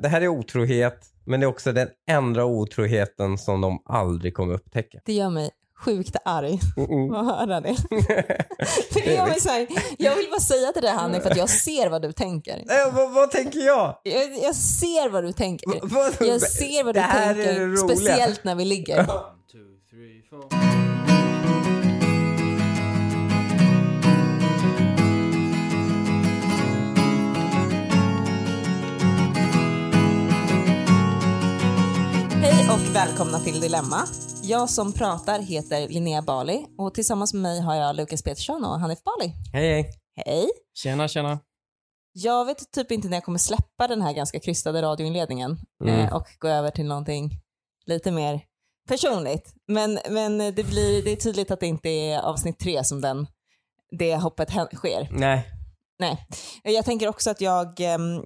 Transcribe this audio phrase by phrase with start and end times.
[0.00, 4.54] Det här är otrohet, men det är också den enda otroheten som de aldrig kommer
[4.54, 4.98] upptäcka.
[5.04, 5.50] Det gör mig
[5.84, 7.16] sjukt arg Mm-mm.
[7.16, 7.76] att höra det.
[8.94, 9.66] det gör mig så här,
[9.98, 12.56] jag vill bara säga till dig Hanni för att jag ser vad du tänker.
[12.56, 13.98] Eh, vad, vad tänker jag?
[14.02, 15.70] Jag, jag ser vad du tänker.
[15.72, 17.44] V- vad- Jag ser vad du Det här är det
[17.76, 18.98] tänker, speciellt när vi ligger.
[18.98, 19.06] One,
[19.52, 19.58] two,
[19.90, 20.22] three,
[32.76, 34.06] och välkomna till Dilemma.
[34.42, 38.80] Jag som pratar heter Linnea Bali och tillsammans med mig har jag Lukas Petersson och
[38.80, 39.32] Hanif Bali.
[39.52, 39.92] Hej, hej.
[40.26, 40.48] Hej!
[40.74, 41.38] Tjena, tjena.
[42.12, 46.00] Jag vet typ inte när jag kommer släppa den här ganska krystade radioinledningen Mm.
[46.00, 47.30] eh, och gå över till någonting
[47.86, 48.40] lite mer
[48.88, 49.54] personligt.
[49.68, 53.26] Men, men det, blir, det är tydligt att det inte är avsnitt tre som den,
[53.98, 55.08] det hoppet sker.
[55.10, 55.46] Nej.
[55.98, 56.26] Nej.
[56.62, 58.22] Jag tänker också att jag ehm,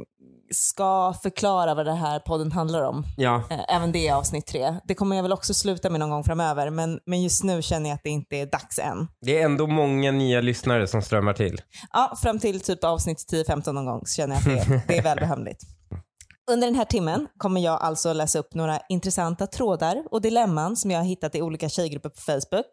[0.55, 3.05] ska förklara vad det här podden handlar om.
[3.17, 3.43] Ja.
[3.51, 4.75] Eh, Även det är avsnitt tre.
[4.85, 7.91] Det kommer jag väl också sluta med någon gång framöver, men, men just nu känner
[7.91, 9.09] jag att det inte är dags än.
[9.21, 11.61] Det är ändå många nya lyssnare som strömmar till.
[11.93, 15.03] Ja, fram till typ avsnitt 10-15 någon gång så känner jag att det, det är
[15.03, 15.61] välbehövligt.
[16.51, 20.91] Under den här timmen kommer jag alltså läsa upp några intressanta trådar och dilemman som
[20.91, 22.67] jag har hittat i olika tjejgrupper på Facebook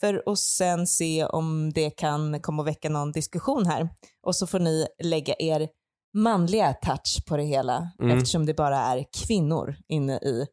[0.00, 3.88] för att sen se om det kan komma att väcka någon diskussion här.
[4.26, 5.68] Och så får ni lägga er
[6.14, 8.16] manliga touch på det hela Mm.
[8.18, 10.46] eftersom det bara är kvinnor inne i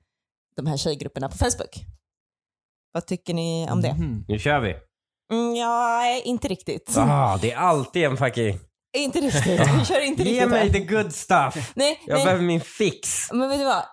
[0.56, 1.86] de här tjejgrupperna på Facebook.
[2.94, 3.94] Vad tycker ni om det?
[3.94, 4.26] Mhm.
[4.28, 4.76] Nu kör vi.
[5.34, 6.98] Mm, ja, inte riktigt.
[6.98, 8.60] Ah, det är alltid en fucking...
[8.98, 9.60] Inte riktigt.
[9.80, 10.70] Vi kör inte riktigt Ge mig här.
[10.70, 11.72] the good stuff.
[11.76, 12.26] Nej, Jag nej.
[12.26, 13.32] behöver min fix.
[13.32, 13.84] Men vet du vad?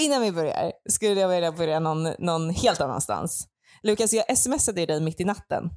[0.00, 3.48] Innan vi börjar skulle jag vilja börja någon, någon helt annanstans.
[3.82, 5.70] Lukas, jag smsade dig mitt i natten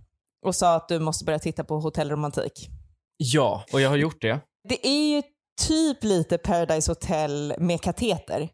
[0.46, 2.70] och sa att du måste börja titta på hotellromantik.
[3.18, 4.40] Ja, och jag har gjort det.
[4.70, 5.22] Det är ju
[5.68, 8.50] typ lite Paradise Hotel med kateter.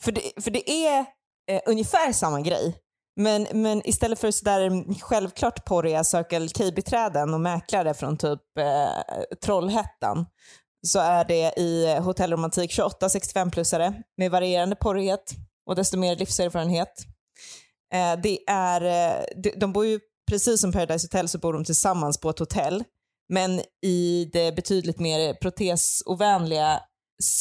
[0.00, 0.98] För det, för det är
[1.50, 2.76] eh, ungefär samma grej.
[3.16, 10.26] Men, men istället för sådär självklart porriga Circle K-biträden och mäklare från typ eh, Trollhättan
[10.86, 15.32] så är det i hotellromantik 28 65-plussare med varierande porrighet
[15.66, 16.92] och desto mer livserfarenhet.
[17.94, 20.00] Eh, det är, eh, de, de bor ju
[20.30, 22.84] precis som Paradise Hotel så bor de tillsammans på ett hotell
[23.32, 26.80] men i det betydligt mer protesovänliga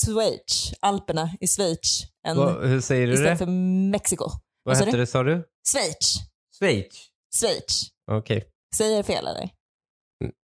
[0.05, 3.45] Schweiz, Alperna i Schweiz, än Vad- hur säger du istället det?
[3.45, 3.51] för
[3.91, 4.29] Mexiko.
[4.63, 4.97] Vad hette du?
[4.97, 5.43] det sa du?
[5.71, 6.15] Schweiz.
[6.59, 7.07] Schweiz?
[7.39, 7.87] Schweiz.
[8.11, 8.43] Okej.
[8.77, 9.49] Säger jag fel eller?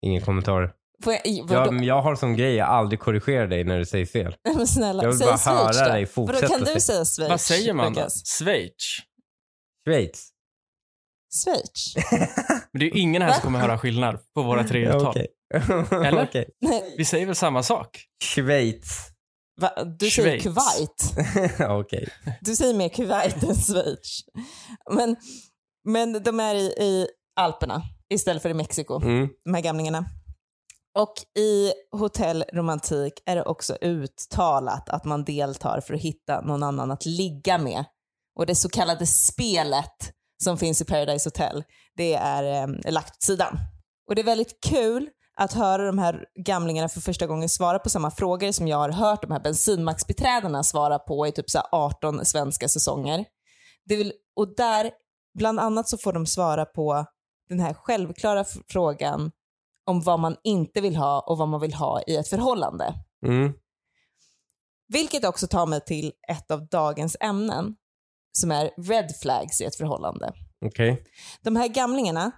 [0.06, 0.72] Ingen kommentar.
[1.04, 4.36] Får jag, Jag, jag har som grej att aldrig korrigera dig när du säger fel.
[4.56, 5.92] Men snälla, jag vill säg bara Schweiz höra då.
[5.92, 7.30] dig fortsätta Vadå, kan du säga- Schweiz?
[7.30, 8.08] Vad säger man då?
[8.38, 8.72] Schweiz?
[9.88, 10.28] Schweiz?
[11.44, 11.94] Schweiz?
[12.72, 15.06] Men det är ju ingen här som kommer höra skillnad på våra tre uttal.
[15.06, 15.26] Okej.
[16.06, 16.46] Eller?
[16.60, 18.04] Nej, Vi säger väl samma sak?
[18.24, 19.08] Schweiz.
[19.60, 19.84] va?
[19.98, 20.42] Du säger Schweiz.
[20.42, 21.60] Kuwait.
[21.70, 22.08] Okej.
[22.40, 24.20] Du säger mer Kuwait än Schweiz.
[24.90, 25.16] Men,
[25.88, 27.06] men de är i, i
[27.40, 27.82] Alperna
[28.14, 29.28] istället för i Mexiko, Mm.
[29.44, 30.04] de här gamlingarna.
[30.98, 36.90] Och i hotellromantik är det också uttalat att man deltar för att hitta någon annan
[36.90, 37.84] att ligga med.
[38.38, 40.12] Och det så kallade spelet
[40.42, 41.64] som finns i Paradise Hotel,
[41.96, 43.58] det är eh, lagt åt sidan.
[44.08, 47.90] Och det är väldigt kul att höra de här gamlingarna för första gången svara på
[47.90, 51.66] samma frågor som jag har hört de här bensinmaxbiträdena svara på i typ så här
[51.72, 53.24] 18 svenska säsonger.
[53.84, 54.90] Vill, och där,
[55.38, 57.06] bland annat så får de svara på
[57.48, 59.30] den här självklara frågan
[59.86, 62.94] om vad man inte vill ha och vad man vill ha i ett förhållande.
[63.26, 63.52] Mm.
[64.88, 67.76] Vilket också tar mig till ett av dagens ämnen
[68.38, 70.32] som är red flags i ett förhållande.
[70.66, 71.04] Okej.
[71.42, 72.30] De här gamlingarna,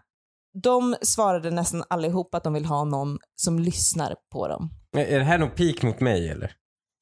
[0.62, 4.70] de svarade nästan allihop att de vill ha någon som lyssnar på dem.
[4.96, 6.52] Är det här någon pik mot mig eller?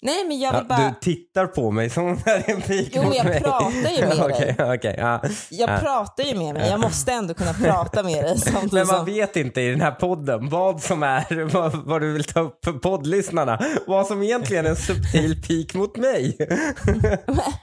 [0.03, 0.79] Nej, men jag vill bara...
[0.89, 3.41] Du tittar på mig som om det är en pik Jo, mot jag mig.
[3.41, 4.55] pratar ju med dig.
[4.55, 4.95] Okej, okej.
[4.99, 5.21] ja.
[5.51, 5.79] Jag Ja.
[5.79, 6.71] pratar ju med mig.
[6.71, 9.05] Jag måste ändå kunna prata med dig samtidigt Men man som...
[9.05, 12.65] vet inte i den här podden vad som är, vad, vad du vill ta upp
[12.65, 13.61] för poddlyssnarna.
[13.87, 16.37] Vad som egentligen är en subtil pik mot mig.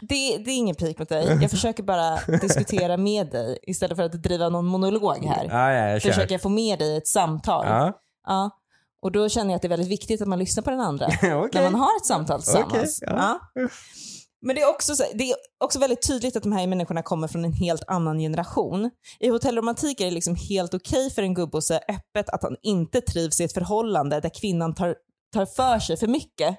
[0.02, 1.38] Det, det är ingen pik mot dig.
[1.42, 5.48] Jag försöker bara diskutera med dig istället för att driva någon monolog här.
[5.50, 6.02] Ja, ja, jag.
[6.02, 7.66] Försöker jag få med dig ett samtal.
[8.28, 8.50] Ja.
[9.02, 11.06] Och då känner jag att det är väldigt viktigt att man lyssnar på den andra
[11.24, 11.50] okej.
[11.54, 13.02] när man har ett samtal tillsammans.
[13.02, 13.40] Okej, ja.
[13.54, 13.68] ja.
[14.46, 17.28] Men det är, också så, det är också väldigt tydligt att de här människorna kommer
[17.28, 18.90] från en helt annan generation.
[19.20, 22.56] I hotellromantik är det liksom helt okej för en gubbe att säga öppet att han
[22.62, 24.96] inte trivs i ett förhållande där kvinnan tar,
[25.34, 26.58] tar för sig för mycket.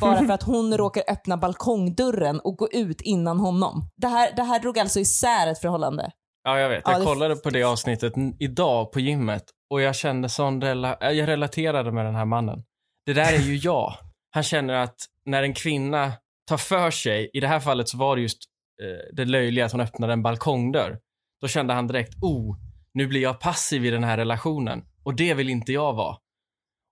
[0.00, 3.90] Bara för att hon råkar öppna balkongdörren och gå ut innan honom.
[3.96, 6.10] Det här, det här drog alltså isär ett förhållande.
[6.44, 6.82] Ja, jag vet.
[6.84, 11.10] Ja, Jag kollade på det avsnittet idag på gymmet och jag kände sån rela- äh,
[11.10, 12.64] jag relaterade med den här mannen.
[13.06, 13.94] Det där är ju jag.
[14.30, 16.12] Han känner att när en kvinna
[16.48, 17.30] tar för sig.
[17.32, 18.38] I det här fallet så var det just
[18.82, 20.98] eh, det löjliga att hon öppnade en balkongdörr.
[21.40, 22.56] Då kände han direkt, oh,
[22.94, 24.84] nu blir jag passiv i den här relationen.
[25.04, 26.16] Och det vill inte jag vara.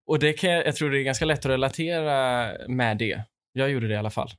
[0.07, 3.25] Och det kan jag, jag tror det är ganska lätt att relatera med det.
[3.53, 4.31] Jag gjorde det i alla fall.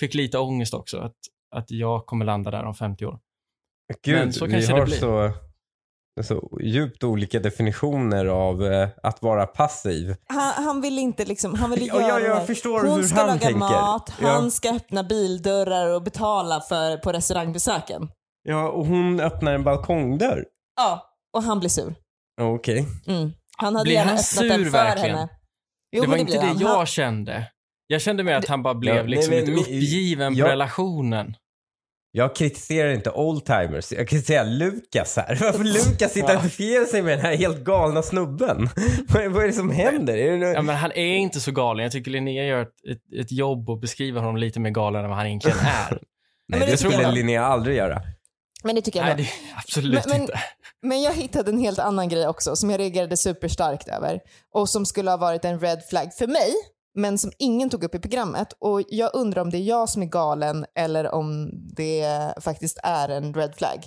[0.00, 1.16] Fick lite ångest också, att,
[1.56, 3.18] att jag kommer landa där om 50 år.
[4.02, 4.96] Gud, Men så vi kanske det har blir.
[4.96, 5.32] så,
[6.22, 10.16] så djupt olika definitioner av eh, att vara passiv.
[10.26, 12.46] Han, han vill inte liksom, han vill Ja, göra ja, det jag här.
[12.46, 13.58] förstår Hon hur ska han laga tänker.
[13.58, 14.28] mat, Ja.
[14.28, 18.08] han ska öppna bildörrar och betala för, på restaurangbesöken.
[18.42, 20.44] Ja, och hon öppnar en balkongdörr.
[20.76, 21.94] Ja, och han blir sur.
[22.40, 22.86] Okej.
[23.06, 23.32] Mm.
[23.56, 25.16] Han hade Blir gärna han öppnat sur den för verkligen?
[25.16, 25.28] henne.
[25.96, 26.58] Jo, det var men inte det han.
[26.58, 27.50] jag kände.
[27.86, 30.52] Jag kände mer att han bara blev Ja, nej, liksom men- lite uppgiven jag- på
[30.52, 31.34] relationen.
[32.12, 35.38] Jag kritiserar inte oldtimers, jag kritiserar Lukas här.
[35.40, 38.68] Varför Lukas identifierar sig med den här helt galna snubben?
[39.08, 40.16] Vad är, vad är det som händer?
[40.16, 40.46] Är det nu...
[40.46, 41.82] Ja, men han är inte så galen.
[41.82, 45.08] Jag tycker Linnea gör ett, ett, ett jobb och beskriver honom lite mer galen än
[45.08, 45.58] vad han egentligen
[45.88, 45.90] är.
[45.90, 46.00] Nej,
[46.48, 47.14] men det, det skulle jag.
[47.14, 48.02] Linnea aldrig göra.
[48.64, 50.40] Men det tycker jag Nej, det, absolut Men- men- inte.
[50.82, 54.20] Men jag hittade en helt annan grej också som jag reagerade superstarkt över
[54.54, 56.52] och som skulle ha varit en red flag för mig
[56.94, 60.02] men som ingen tog upp i programmet och jag undrar om det är jag som
[60.02, 63.78] är galen eller om det faktiskt är en red flag.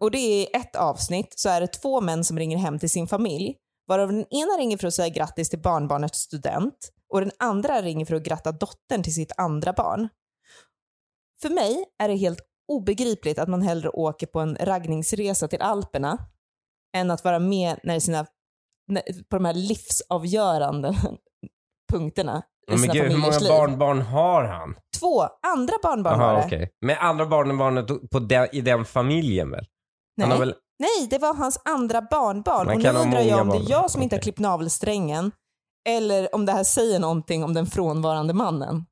[0.00, 2.90] Och det är i ett avsnitt så är det två män som ringer hem till
[2.90, 3.56] sin familj
[3.88, 8.06] varav den ena ringer för att säga grattis till barnbarnets student och den andra ringer
[8.06, 10.08] för att gratta dottern till sitt andra barn.
[11.42, 16.18] För mig är det helt obegripligt att man hellre åker på en raggningsresa till Alperna
[16.96, 18.26] än att vara med när sina,
[19.28, 20.96] på de här livsavgörande
[21.92, 23.48] punkterna Men gud, hur många liv.
[23.48, 24.74] barnbarn har han?
[25.00, 26.68] Två andra barnbarn var Jaha, det.
[26.86, 29.66] Men andra barnbarnet på den, i den familjen väl?
[30.16, 30.28] Nej.
[30.28, 30.54] Han har väl...
[30.78, 32.66] Nej, det var hans andra barnbarn.
[32.66, 35.32] Man och nu undrar jag om det är jag som inte har klippt navelsträngen
[35.88, 38.84] eller om det här säger någonting om den frånvarande mannen.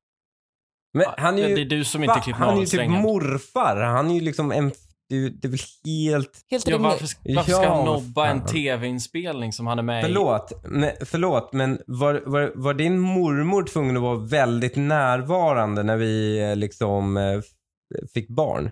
[0.95, 1.55] Men han är ju...
[1.55, 3.03] det är du som inte klippt Han är ju typ navelsträngen.
[3.03, 3.77] morfar.
[3.77, 4.73] Han är ju liksom en...
[5.11, 6.45] Det det är väl helt...
[6.51, 10.07] Helt Ja, varför, varför ska Ja, han nobba en tv-inspelning som han är med i?
[10.07, 15.97] Förlåt, men, förlåt, men var, var, var din mormor tvungen att vara väldigt närvarande när
[15.97, 17.41] vi eh, liksom eh,
[18.15, 18.71] fick barn?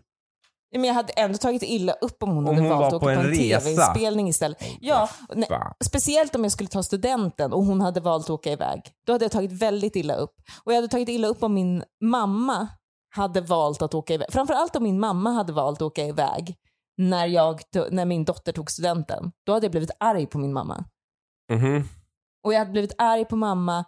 [0.72, 2.94] Men jag hade ändå tagit illa upp om hon Om hade hon valt var att
[2.94, 4.58] åka på en en tv-inspelning istället.
[4.80, 5.48] Ja, nej,
[5.84, 8.80] speciellt om jag skulle ta studenten och hon hade valt att åka iväg.
[9.06, 10.34] Då hade jag tagit väldigt illa upp.
[10.64, 12.68] Och jag hade tagit illa upp om min mamma
[13.10, 14.28] hade valt att åka iväg.
[14.32, 16.56] Framförallt om min mamma hade valt att åka iväg
[16.96, 17.60] när, jag,
[17.90, 19.32] när min dotter tog studenten.
[19.46, 20.84] Då hade jag blivit arg på min mamma.
[21.52, 21.84] Mhm.
[22.44, 23.84] Och jag hade blivit arg på mamma.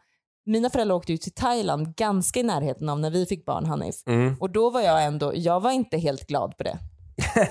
[0.47, 3.95] Mina föräldrar åkte ju till Thailand ganska i närheten av när vi fick barn, Hanif.
[4.07, 4.37] Mm.
[4.41, 6.79] Och då var jag ändå, jag var inte helt glad på det.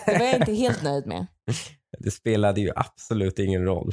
[0.06, 1.28] Det var jag inte helt nöjd med.
[2.00, 3.92] Det spelade ju absolut ingen roll.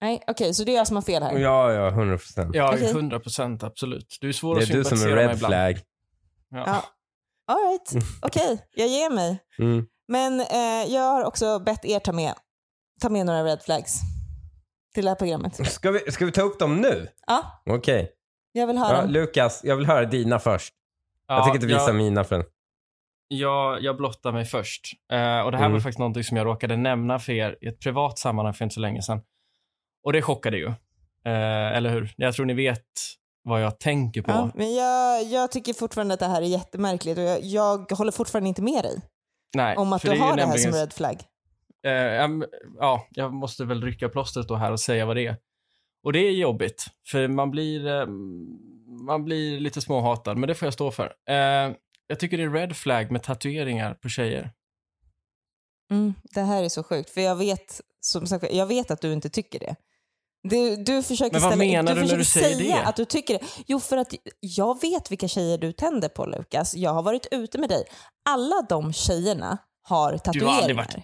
[0.00, 1.38] Nej, okej, så det är jag som har fel här.
[1.38, 2.54] Ja, ja, 100 procent.
[2.54, 2.90] Ja, Okej.
[2.90, 4.18] 100 procent absolut.
[4.20, 5.50] Du är svår Det att är du som är sympatisera med red ibland.
[5.52, 5.80] flag.
[6.50, 6.64] Ja.
[6.66, 6.82] Ja.
[7.50, 9.38] All right, okej, jag ger mig.
[9.58, 9.86] Mm.
[10.08, 12.34] Men eh, jag har också bett er ta med,
[13.00, 14.00] ta med några red flags
[14.94, 15.66] till det här programmet.
[15.70, 17.08] Ska, vi, ska vi ta upp dem nu?
[17.26, 18.10] Ja, Okej.
[18.52, 18.96] jag vill höra.
[18.96, 20.74] Ja, Lukas, jag vill höra dina först.
[21.28, 22.44] jag Ja, tänker inte visa jag, mina förrän.
[23.28, 24.82] jag, jag blottar mig först.
[25.12, 25.72] Eh, och det här Mm.
[25.72, 28.74] var faktiskt någonting som jag råkade nämna för er i ett privat sammanhang för inte
[28.74, 29.20] så länge sedan.
[30.04, 30.66] Och det chockade ju.
[31.24, 32.14] Eh, eller hur?
[32.16, 32.84] Jag tror ni vet
[33.42, 34.30] vad jag tänker på.
[34.30, 38.12] Ja, men jag, jag tycker fortfarande att det här är jättemärkligt och jag, jag håller
[38.12, 39.00] fortfarande inte med dig
[39.54, 41.22] Nej, om att du har det här som red flag.
[41.86, 42.28] Eh,
[42.78, 45.36] ja, jag måste väl rycka plåstret då här och säga vad det är.
[46.04, 48.06] Och det är jobbigt, för man blir, eh,
[49.06, 51.14] man blir lite småhatad, men det får jag stå för.
[51.28, 51.74] Eh,
[52.06, 54.50] jag tycker det är red flag med tatueringar på tjejer.
[55.90, 59.12] Mm, det här är så sjukt, för jag vet, som sagt, jag vet att du
[59.12, 59.76] inte tycker det.
[60.42, 62.84] Du, du försöker Men vad ställa, menar du när försöker du säger säga det?
[62.84, 63.44] att du tycker det.
[63.66, 66.74] Jo, för att jag vet vilka tjejer du tänder på, Lukas.
[66.74, 67.84] Jag har varit ute med dig.
[68.28, 70.46] Alla de tjejerna har tatueringar.
[70.46, 70.96] Du har aldrig varit...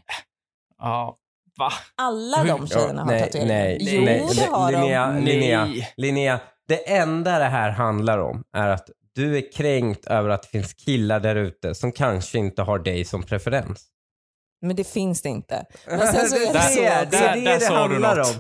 [0.78, 1.16] Ja,
[1.58, 1.72] va?
[1.96, 3.54] Alla de tjejerna har nej, tatueringar.
[3.54, 5.24] nej, jo, nej, det har Linnea, de.
[5.24, 5.92] Linnea, Nej.
[5.96, 10.48] Linnea, det enda det här handlar om är att du är kränkt över att det
[10.48, 13.84] finns killar där ute som kanske inte har dig som preferens.
[14.62, 15.64] Men det finns det inte.
[15.86, 18.34] Men sen så är det det, så det, det det sa du handlar om.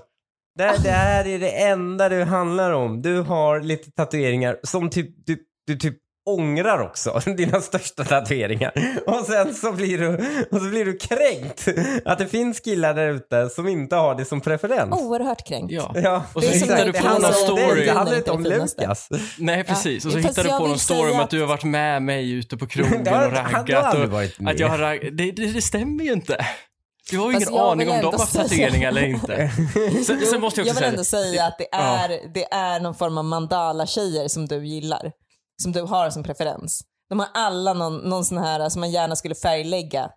[0.56, 3.02] Det, det här är det enda det handlar om.
[3.02, 5.96] Du har lite tatueringar som typ, du, du typ
[6.28, 7.20] ångrar också.
[7.36, 8.72] Dina största tatueringar.
[9.06, 10.08] Och sen så blir du,
[10.50, 11.68] och så blir du kränkt
[12.04, 15.00] att det finns killar där ute som inte har det som preferens.
[15.02, 15.72] Oerhört kränkt.
[15.72, 15.92] Ja.
[15.94, 17.84] Ja, Och så är hittar du på någon story.
[17.84, 18.42] Det handlar inte om.
[18.44, 19.08] Lukas.
[19.38, 20.04] Nej, precis.
[20.04, 22.02] och så fast hittar du på någon story om att- att du har varit med
[22.02, 23.94] mig ute på krogen och raggat.
[23.94, 24.54] Och varit med.
[24.54, 25.16] att jag har ragg...
[25.16, 26.46] det, det, det stämmer ju inte.
[27.10, 29.50] Du har ju Fast ingen jag aning vill om de har säga- tatueringar eller inte.
[30.06, 30.90] Sen, sen måste jag jag vill säga...
[30.90, 35.12] ändå säga att det är, det är någon form av mandala-tjejer som du gillar.
[35.62, 36.82] som du har som preferens.
[37.08, 40.10] De har alla någon, någon sån här som man gärna skulle färglägga.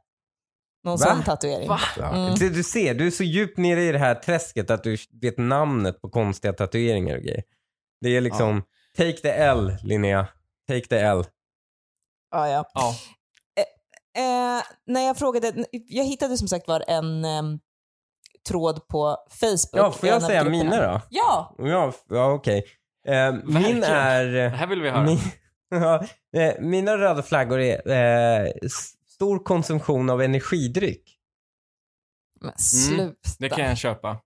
[0.84, 1.05] Någon Va?
[1.05, 1.67] sån tatuering.
[1.69, 1.79] Va?
[1.98, 2.10] Ja.
[2.15, 2.36] Mm.
[2.36, 5.38] Du, du ser, du är så djupt nere i det här träsket att du vet
[5.38, 7.43] namnet på konstiga tatueringar och grejer.
[8.01, 8.63] Det är liksom,
[8.98, 10.27] take the L Linnea.
[10.67, 11.25] Take the L.
[12.31, 12.65] Ja, ja.
[12.74, 12.96] Ja.
[14.19, 17.59] Eh, när jag frågade, jag hittade som sagt var en em,
[18.47, 19.69] tråd på Facebook.
[19.71, 21.01] Ja, får jag säga mina då?
[21.09, 21.55] Ja!
[21.57, 22.65] Ja, ja okej.
[23.07, 24.25] Eh, min är...
[24.25, 25.03] Det här vill vi höra.
[25.03, 25.19] Min,
[26.43, 28.51] eh, mina röda flaggor är eh,
[29.07, 31.15] stor konsumtion av energidryck.
[32.41, 33.29] Men sluta.
[33.39, 34.17] Det kan jag köpa.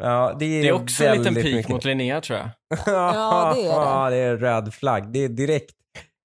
[0.00, 1.68] Ja, det är, Det är också en liten pik mycket.
[1.68, 2.48] mot Linnea tror jag.
[2.86, 3.70] Ja, det är det.
[3.70, 5.12] Ja, det är röd flagg.
[5.12, 5.76] Det är direkt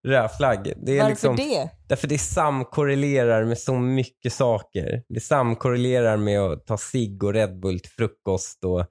[0.07, 0.73] röd flagg.
[0.85, 1.69] Det är Varför liksom, det?
[1.87, 5.03] Därför det samkorrelerar med så mycket saker.
[5.09, 8.79] Det samkorrelerar med att ta cigg och Red Bull till frukost och...
[8.79, 8.85] och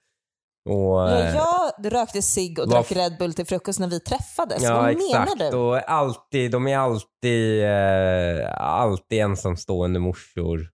[0.70, 4.62] Ja, eh, jag rökte cigg och drack Red Bull till frukost när vi träffades.
[4.62, 5.38] Ja, Vad exakt.
[5.38, 5.56] menar du?
[5.56, 10.68] Och alltid, de är alltid, eh, alltid ensamstående morsor.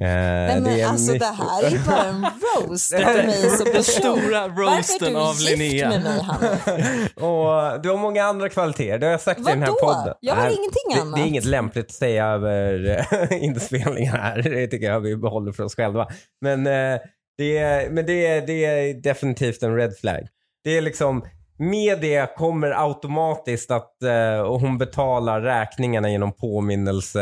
[0.00, 2.26] Eh, Nej, men det är alltså mycket- det här är bara en
[2.68, 3.82] roast av Det- mig som Den person.
[4.18, 5.88] stora Varför roasten är av du gift Linnea.
[5.88, 7.16] med mig, Hanif?
[7.16, 9.78] och du har många andra kvaliteter, det har jag sagt i den här Vadå?
[9.94, 10.14] podden.
[10.20, 11.16] Jag har Nej, ingenting det, annat.
[11.16, 12.90] Det är inget lämpligt att säga över
[13.30, 14.42] eh, inspelningen här.
[14.42, 16.08] Det tycker jag vi behåller för oss själva.
[16.40, 16.98] Men, eh,
[17.38, 20.28] det, är, men det, är, det är definitivt en red flag.
[20.64, 21.24] Det är liksom,
[21.70, 27.20] med det kommer automatiskt att eh, hon betalar räkningarna genom påminnelse,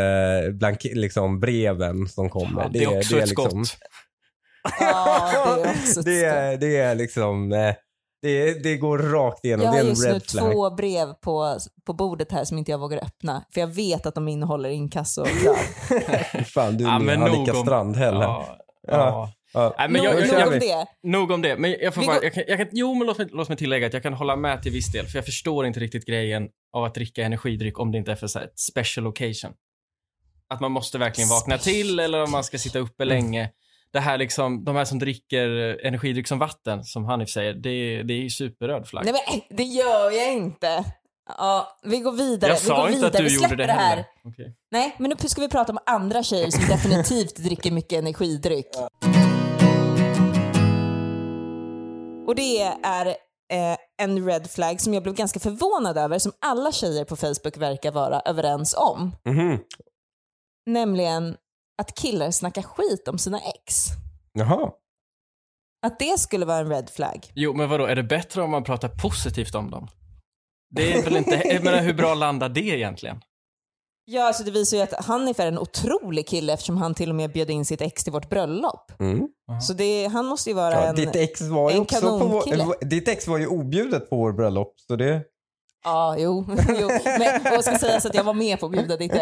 [0.52, 2.62] blank, liksom breven som kommer.
[2.62, 3.78] Ja, det är också ett liksom- skott.
[4.80, 7.74] Ja, det är också ett det, är, det är liksom, eh,
[8.22, 9.64] det, det går rakt igenom.
[9.64, 10.52] Jag det har är en just nu flag.
[10.52, 11.56] två brev på,
[11.86, 13.44] på bordet här som inte jag vågar öppna.
[13.54, 15.56] För jag vet att de innehåller inkassokrav.
[16.44, 16.94] Fan, du är Ja,
[17.24, 18.14] Annika om- Strandhäll.
[18.14, 18.46] Ja.
[18.88, 19.32] Ja.
[19.52, 19.74] Ja.
[19.78, 20.86] Nej, men Nog- jag, jag, nog jag, om det.
[21.02, 21.56] Nog om det.
[21.56, 23.86] Men jag får bara, jag kan, jag kan, jo, men låt mig, låt mig tillägga
[23.86, 25.06] att jag kan hålla med till viss del.
[25.06, 28.26] För jag förstår inte riktigt grejen av att dricka energidryck om det inte är för
[28.26, 29.52] så här, ett special occasion.
[30.54, 33.50] Att man måste verkligen vakna till eller om man ska sitta uppe länge.
[33.92, 38.02] Det här liksom, de här som dricker eh, energidryck som vatten, som Hanif säger, det,
[38.02, 39.04] det är ju superröd flagg.
[39.04, 40.84] Nej men det gör jag inte.
[41.38, 42.52] Ja, vi går vidare.
[42.52, 43.06] jag vi går sa inte vidare.
[43.06, 43.88] att du gjorde släpper det här.
[43.90, 44.04] heller.
[44.24, 44.54] Okej.
[44.70, 48.66] Nej, men nu ska vi prata om andra tjejer som definitivt dricker mycket energidryck.
[52.30, 53.06] Och det är
[53.52, 57.56] eh, en red flag som jag blev ganska förvånad över, som alla tjejer på Facebook
[57.56, 59.16] verkar vara överens om.
[59.24, 59.58] Mhm.
[60.66, 61.36] Nämligen
[61.82, 63.86] att killar snackar skit om sina ex.
[64.32, 64.70] Jaha.
[65.86, 67.32] Att det skulle vara en red flag.
[67.34, 69.88] Jo, men vadå, är det bättre om man pratar positivt om dem?
[70.70, 73.20] Det är väl inte, jag menar hur bra landar det egentligen?
[74.04, 77.14] Ja, alltså det visar ju att Hanif är en otrolig kille eftersom han till och
[77.14, 78.92] med bjöd in sitt ex till vårt bröllop.
[79.00, 79.28] Mm.
[79.62, 80.94] Så det, han måste ju vara Ja, en...
[80.96, 82.64] ditt ex var ju en också på kanonkille.
[82.64, 84.74] vår, ditt ex var ju objudet på vår bröllop.
[84.88, 85.22] Så det,
[85.84, 86.46] Ja, jo.
[86.80, 86.88] jo.
[87.04, 89.20] Men jag ska säga så att jag var med på att bjuda ditt, äh,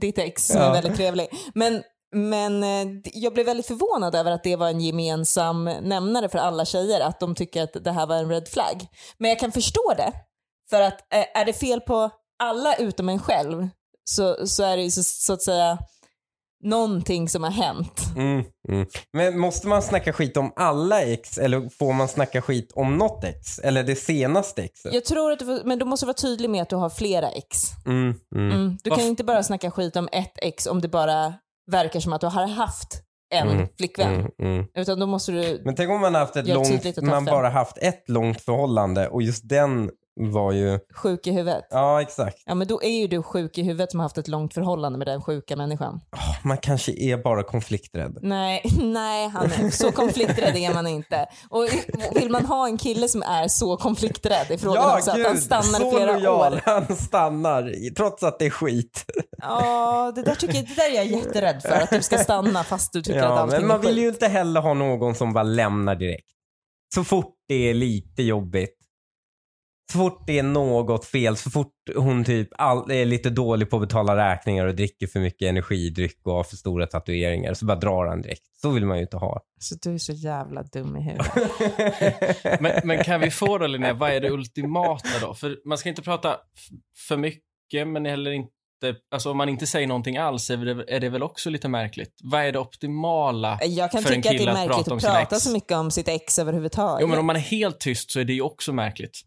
[0.00, 0.72] ditt ex som är Ja.
[0.72, 1.28] väldigt trevlig.
[1.54, 1.82] Men,
[2.14, 6.64] men eh, jag blev väldigt förvånad över att det var en gemensam nämnare för alla
[6.64, 8.86] tjejer, att de tycker att det här var en red flag.
[9.18, 10.12] Men jag kan förstå det,
[10.70, 12.10] för att eh, är det fel på
[12.42, 13.68] alla utom en själv
[14.10, 15.78] så, så är det ju så, så att säga
[16.62, 18.00] någonting som har hänt.
[18.16, 18.86] mm, mm.
[19.12, 23.24] Men måste man snacka skit om alla ex eller får man snacka skit om något
[23.24, 23.58] ex?
[23.58, 24.94] Eller det senaste exet?
[24.94, 27.30] Jag tror att du får, men du måste vara tydlig med att du har flera
[27.30, 27.58] ex.
[27.86, 28.52] Mm, mm.
[28.52, 28.78] Mm.
[28.84, 31.34] Du kan inte bara snacka skit om ett ex om det bara
[31.70, 33.02] verkar som att du har haft
[33.34, 34.14] en Mm, flickvän.
[34.14, 34.66] Mm, mm.
[34.74, 35.62] Utan då måste du...
[35.64, 39.48] Men tänk om man haft ett långt, man bara haft ett långt förhållande och just
[39.48, 39.90] den
[40.20, 41.64] var ju, Sjuk i huvudet.
[41.70, 42.42] ja exakt.
[42.46, 44.98] Ja men då är ju du sjuk i huvudet som har haft ett långt förhållande
[44.98, 46.00] med den sjuka människan.
[46.42, 48.18] Man kanske är bara konflikträdd.
[48.22, 51.26] Nej, nej han är, så konflikträdd är man inte.
[51.50, 51.66] Och
[52.14, 55.26] vill man ha en kille som är så konflikträdd i frågan Ja, också, att gud,
[55.26, 56.52] han stannar i så flera lojal.
[56.54, 56.60] år.
[56.64, 59.04] Han stannar trots att det är skit.
[59.42, 62.64] Ja, det där, tycker jag, det där är jag jätterädd för, att du ska stanna
[62.64, 64.04] fast du tycker att Ja, allting men man är vill skit.
[64.04, 66.26] ju inte heller ha någon som bara lämnar direkt.
[66.94, 68.76] Så fort det är lite jobbigt.
[69.92, 73.76] Så fort det är något fel, så fort hon typ all, är lite dålig på
[73.76, 77.76] att betala räkningar och dricker för mycket energidryck och har för stora tatueringar, så bara
[77.76, 78.42] drar han direkt.
[78.62, 79.42] Så vill man ju inte ha.
[79.60, 81.50] Så du är så jävla dum i huvudet.
[82.60, 85.34] Men, men kan vi få då Linnea, vad är det ultimata då?
[85.34, 86.36] För man ska inte prata
[87.08, 88.48] för mycket, men heller inte,
[89.10, 92.18] alltså om man inte säger någonting alls är det, är det väl också lite märkligt.
[92.22, 93.58] Vad är det optimala?
[93.62, 95.36] Jag kan för en tycka att det kille är att märkligt prata om att prata
[95.36, 95.44] ex?
[95.44, 97.02] så mycket om sitt ex överhuvudtaget.
[97.02, 99.20] Jo, men om man är helt tyst så är det ju också märkligt.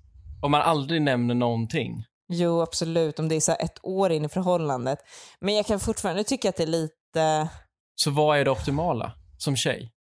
[0.43, 2.03] Om man aldrig nämner någonting.
[2.29, 3.19] Jo, absolut.
[3.19, 4.99] Om det är så här ett år in i förhållandet.
[5.41, 7.49] Men jag kan fortfarande tycka att det är lite...
[7.95, 9.91] Så vad är det optimala som tjej?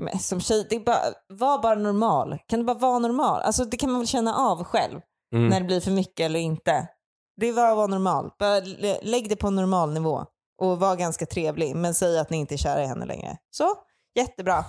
[0.00, 0.98] Men som tjej, det är bara,
[1.28, 2.38] var bara normal.
[2.46, 3.42] Kan du bara vara normal?
[3.42, 5.00] Alltså det kan man väl känna av själv.
[5.34, 5.48] Mm.
[5.48, 6.88] när det blir för mycket eller inte.
[7.40, 8.30] Det var att vara normal.
[8.38, 10.24] Bara lä- lägg det på en normal nivå
[10.62, 13.36] och var ganska trevlig, men säg att ni inte är kära i henne längre.
[13.50, 13.74] Så,
[14.14, 14.64] jättebra.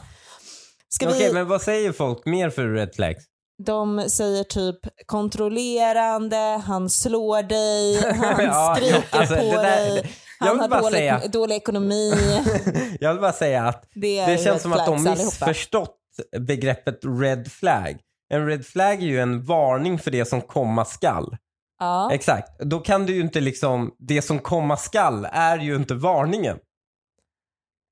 [0.89, 3.23] Ska Okej, vi, men vad säger folk mer för red flags?
[3.65, 10.45] De säger typ kontrollerande, han slår dig, han Ja, skriker alltså, på där- dig, jag
[10.47, 12.13] han vill har bara dålig, säga- dålig ekonomi.
[12.99, 15.23] Jag vill bara säga att Det, det känns som att de flags allihopa.
[15.25, 15.95] missförstått
[16.39, 17.97] begreppet red flag.
[18.33, 21.37] En red flag är ju en varning för det som komma skall.
[21.79, 22.09] Ja.
[22.11, 22.59] Exakt.
[22.59, 26.57] Då kan du ju inte liksom, det som komma skall är ju inte varningen.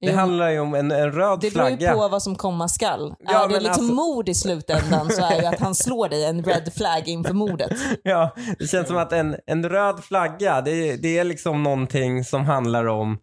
[0.01, 1.93] Det handlar ju om en, en röd Det beror ju flagga.
[1.93, 3.13] på vad som komma skall.
[3.19, 6.25] Ja, är det liksom alltså- mord i slutändan så är ju att han slår dig
[6.25, 7.71] en red flag inför mordet.
[8.03, 12.45] Ja, det känns som att en, en röd flagga, det, det är liksom någonting som
[12.45, 13.17] handlar om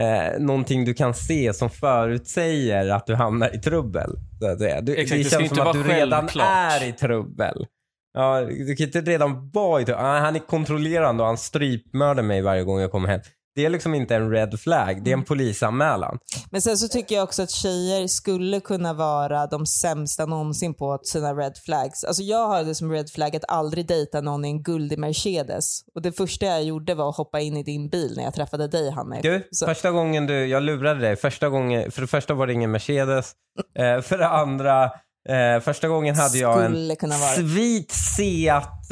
[0.00, 4.10] eh, någonting du kan se som förutsäger att du hamnar i trubbel.
[4.40, 4.80] Så att säga.
[4.80, 6.46] Du, Exakt, det det känns som att du redan självklart.
[6.48, 7.66] är i trubbel.
[8.14, 10.04] Ja, du kan inte redan vara i trubbel.
[10.04, 13.20] Ah, han är kontrollerande och han strypmördar mig varje gång jag kommer hem.
[13.54, 16.18] Det är liksom inte en red flag, det är en polisanmälan.
[16.50, 20.98] Men sen så tycker jag också att tjejer skulle kunna vara de sämsta någonsin på
[21.02, 22.04] sina red flags.
[22.04, 25.80] Alltså jag har det som red flag att aldrig dejta någon i en guldig Mercedes.
[25.94, 28.68] Och det första jag gjorde var att hoppa in i din bil när jag träffade
[28.68, 29.22] dig Hanif.
[29.22, 31.16] Du, Så- första gången du, jag lurade dig.
[31.16, 33.32] Första gången, för det första var det ingen Mercedes.
[33.78, 34.84] Eh, för det andra,
[35.28, 37.30] eh, första gången hade jag en Skulle kunna vara.
[37.34, 38.90] svit Seat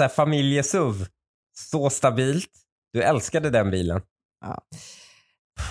[0.00, 1.06] eh, familjesuv.
[1.70, 2.48] Så stabilt.
[2.92, 4.00] Du älskade den bilen.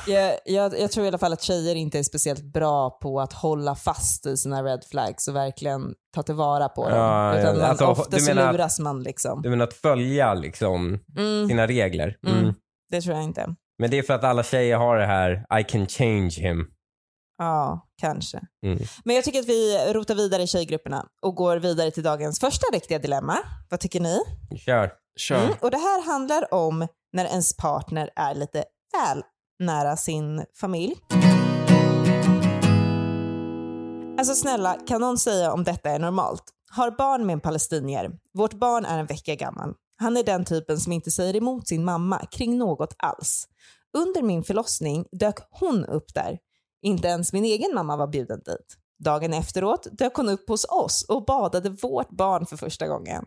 [0.07, 3.33] Jag, jag, jag tror i alla fall att tjejer inte är speciellt bra på att
[3.33, 6.97] hålla fast i sina red flags och verkligen ta tillvara på dem.
[6.99, 9.41] Ja, Utan ja, man, alltså, ofta du så menar att- luras man liksom.
[9.41, 12.17] Du menar att följa liksom Mm, sina regler.
[12.27, 12.39] Mm.
[12.39, 12.53] Mm.
[12.89, 13.55] det tror jag inte.
[13.79, 16.67] Men det är för att alla tjejer har det här I can change him.
[17.37, 18.39] Ja, kanske.
[18.65, 18.79] Mm.
[19.05, 22.65] Men jag tycker att vi rotar vidare i tjejgrupperna och går vidare till dagens första
[22.73, 23.37] riktiga dilemma.
[23.69, 24.19] Vad tycker ni?
[24.65, 24.91] Kör.
[25.19, 25.43] Kör.
[25.43, 29.23] Mm, och det här handlar om när ens partner är lite väl
[29.59, 30.95] nära sin familj.
[34.17, 36.43] Alltså snälla, kan någon säga om detta är normalt?
[36.71, 38.11] Har barn med en palestinier.
[38.33, 39.73] Vårt barn är en vecka gammal.
[39.99, 43.47] Han är den typen som inte säger emot sin mamma kring något alls.
[43.97, 46.37] Under min förlossning dök hon upp där.
[46.81, 48.77] Inte ens min egen mamma var bjuden dit.
[49.03, 53.25] Dagen efteråt dök hon upp hos oss och badade vårt barn för första gången.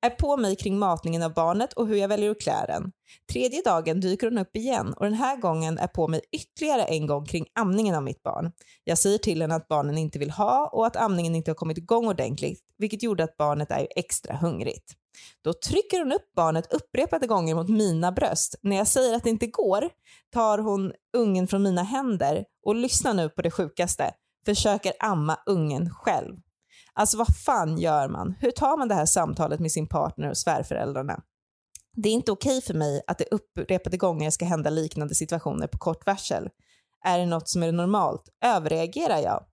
[0.00, 2.92] Är på mig kring matningen av barnet och hur jag väljer att klä den.
[3.32, 7.06] Tredje dagen dyker hon upp igen och den här gången är på mig ytterligare en
[7.06, 8.52] gång kring amningen av mitt barn.
[8.84, 11.78] Jag säger till henne att barnen inte vill ha och att amningen inte har kommit
[11.78, 14.94] igång ordentligt, vilket gjorde att barnet är extra hungrigt.
[15.44, 18.54] Då trycker hon upp barnet upprepade gånger mot mina bröst.
[18.62, 19.90] När jag säger att det inte går
[20.32, 24.14] tar hon ungen från mina händer och lyssna nu på det sjukaste.
[24.46, 26.36] Försöker amma ungen själv.
[26.98, 28.34] Alltså vad fan gör man?
[28.40, 31.22] Hur tar man det här samtalet med sin partner och svärföräldrarna?
[31.96, 35.78] Det är inte okej för mig att det upprepade gånger ska hända liknande situationer på
[35.78, 36.48] kort varsel.
[37.04, 38.22] Är det något som är normalt?
[38.44, 39.44] Överreagerar jag?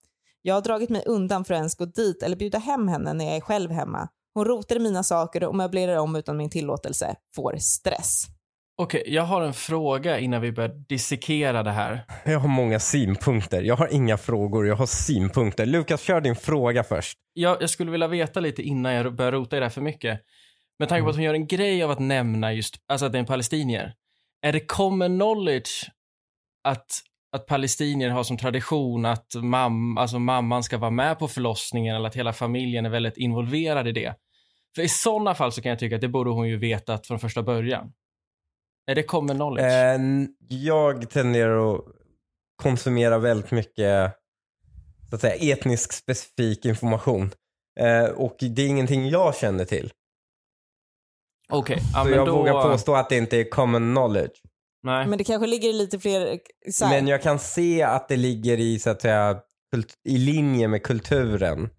[0.41, 3.25] Jag har dragit mig undan för att ens gå dit eller bjuda hem henne när
[3.25, 4.10] jag är själv hemma.
[4.34, 7.15] Hon rotar i mina saker och möblerar om utan min tillåtelse.
[7.36, 8.25] Får stress.
[8.77, 12.05] Okej, jag har en fråga innan vi börjar dissekera det här.
[12.25, 13.61] Jag har många synpunkter.
[13.61, 15.65] Jag har inga frågor, jag har synpunkter.
[15.65, 17.17] Lukas, kör din fråga först.
[17.33, 20.21] Jag, jag skulle vilja veta lite innan jag börjar rota i det här för mycket.
[20.79, 23.17] Med tanke på att hon gör en grej av att nämna just, alltså att det
[23.17, 23.93] är en palestinier.
[24.41, 25.91] Är det common knowledge
[26.63, 26.85] att,
[27.31, 32.07] att palestinier har som tradition att mam, alltså mamman ska vara med på förlossningen eller
[32.07, 34.13] att hela familjen är väldigt involverad i det?
[34.75, 37.19] För i sådana fall så kan jag tycka att det borde hon ju vetat från
[37.19, 37.91] första början.
[38.88, 39.65] Är det common knowledge?
[39.65, 40.00] Eh,
[40.48, 41.82] jag tenderar att
[42.56, 44.12] konsumera väldigt mycket
[45.10, 47.32] så att säga, etnisk specifik information.
[47.80, 49.93] Eh, och det är ingenting jag känner till.
[51.50, 52.38] Okej, ja, så men jag då...
[52.38, 54.41] vågar påstå att det inte är common knowledge.
[54.84, 55.08] Nej.
[55.08, 56.39] Men det kanske ligger i lite fler...
[56.71, 59.39] Så här, Men jag kan se att det ligger i, så att säga,
[60.04, 61.69] i linje med kulturen.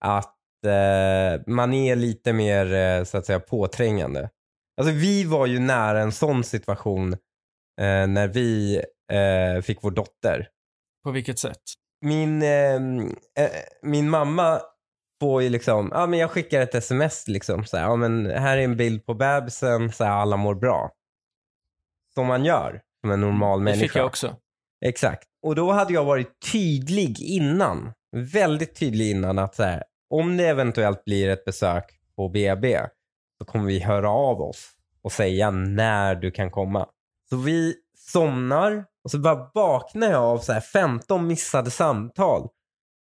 [0.00, 4.30] Att eh, man är lite mer eh, så att säga påträngande.
[4.76, 7.12] Alltså vi var ju nära en sån situation
[7.80, 8.76] eh, när vi
[9.12, 10.48] eh, fick vår dotter.
[11.04, 11.62] På vilket sätt?
[12.00, 13.50] Min, eh, eh,
[13.82, 14.60] min mamma
[15.20, 17.64] får ju liksom, ja men jag skickar ett sms liksom.
[17.64, 20.90] Så här, ja men här är en bild på bebisen, så här, alla mår bra.
[22.14, 23.82] Som man gör, som en normal Det människa.
[23.82, 24.36] fick jag också.
[24.84, 25.28] Exakt.
[25.42, 27.92] Och då hade jag varit tydlig innan.
[28.16, 31.84] Väldigt tydlig innan att så här, om det eventuellt blir ett besök
[32.16, 32.80] på BB
[33.38, 34.70] så kommer vi höra av oss
[35.02, 36.86] och säga när du kan komma.
[37.30, 42.48] Så vi somnar och så bara vaknar jag av så här 15 missade samtal.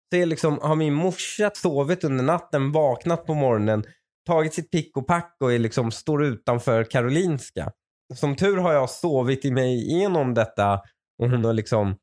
[0.09, 3.83] Så är liksom, har min morsa sovit under natten, vaknat på morgonen
[4.25, 7.71] tagit sitt pick och pack och är liksom, står utanför Karolinska.
[8.15, 10.73] Som tur har jag sovit i mig igenom detta
[11.19, 11.95] och hon har liksom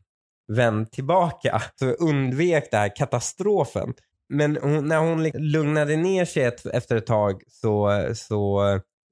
[0.52, 1.62] vänt tillbaka.
[1.74, 3.94] Så jag undvek den här katastrofen.
[4.32, 8.60] Men hon, när hon liksom lugnade ner sig ett, efter ett tag så, så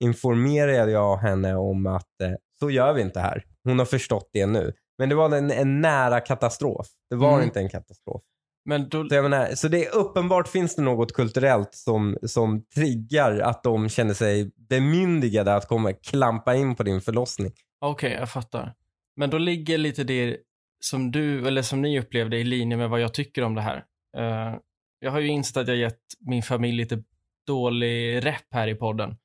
[0.05, 3.45] informerade jag henne om att eh, så gör vi inte här.
[3.65, 4.73] Hon har förstått det nu.
[4.99, 6.87] Men det var en, en nära katastrof.
[7.11, 7.45] Det var Mm.
[7.45, 8.23] inte en katastrof.
[8.65, 13.39] Men då, Så, menar, så det är uppenbart finns det något kulturellt som, som triggar
[13.41, 17.53] att de känner sig bemyndigade att komma klampa in på din förlossning.
[17.81, 18.75] Okej, jag fattar.
[19.17, 20.37] Men då ligger lite det
[20.85, 23.85] som du, eller som ni upplevde i linje med vad jag tycker om det här.
[24.17, 24.55] Eh,
[25.01, 27.03] jag har ju insett att jag gett min familj lite
[27.47, 29.17] dålig rep här i podden.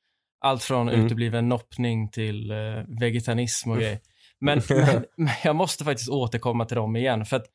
[0.42, 1.06] Allt från Mm.
[1.06, 2.58] utebliven noppning till eh,
[3.00, 4.00] vegetarianism och grejer.
[4.40, 7.26] Men, men, men jag måste faktiskt återkomma till dem igen.
[7.26, 7.46] För att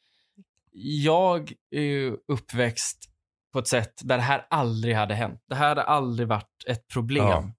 [1.03, 3.11] jag är ju uppväxt
[3.53, 5.45] på ett sätt där det här aldrig hade hänt.
[5.49, 7.25] Det här hade aldrig varit ett problem.
[7.25, 7.51] Ja.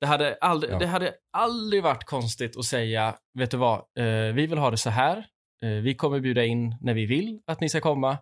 [0.00, 0.78] Det, hade aldrig, Ja.
[0.78, 4.76] det hade aldrig varit konstigt att säga, vet du vad, eh, vi vill ha det
[4.76, 5.26] så här.
[5.62, 8.18] Eh, vi kommer bjuda in när vi vill att ni ska komma.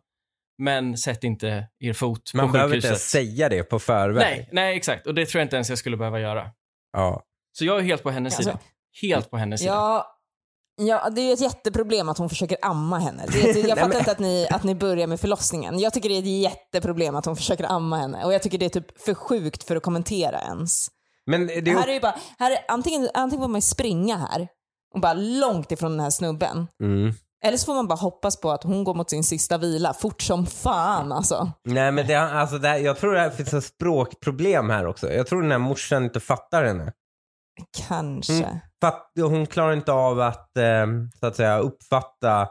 [0.58, 3.14] Men sätt inte er fot Man på behöver inte sjukhuset.
[3.14, 4.22] ens säga det på förväg.
[4.22, 5.06] nej, nej, exakt.
[5.06, 6.50] Och det tror jag inte ens jag skulle behöva göra.
[6.92, 7.22] Ja.
[7.52, 8.60] Så jag är helt på hennes Alltså, sida.
[9.02, 9.72] Helt på hennes sida.
[9.72, 10.06] Ja,
[10.76, 13.26] ja, det är ett jätteproblem att hon försöker amma henne.
[13.32, 15.78] Det jag fattar inte att ni, att ni börjar med förlossningen.
[15.78, 18.24] Jag tycker det är ett jätteproblem att hon försöker amma henne.
[18.24, 20.86] Och jag tycker det är typ för sjukt för att kommentera ens.
[21.26, 24.48] Men det är här är ju bara, här är, antingen, antingen får man springa här
[24.94, 26.66] och bara långt ifrån den här snubben.
[26.82, 27.14] mm.
[27.46, 30.22] Eller så får man bara hoppas på att hon går mot sin sista vila fort
[30.22, 31.52] som fan alltså.
[31.64, 35.12] Nej men det, alltså det, jag tror det finns ett språkproblem här också.
[35.12, 36.92] Jag tror den här morsan inte fattar henne.
[37.88, 38.32] Kanske.
[38.44, 38.56] Mm.
[38.80, 40.86] Fatt, hon klarar inte av att, eh,
[41.20, 42.48] så att säga, uppfatta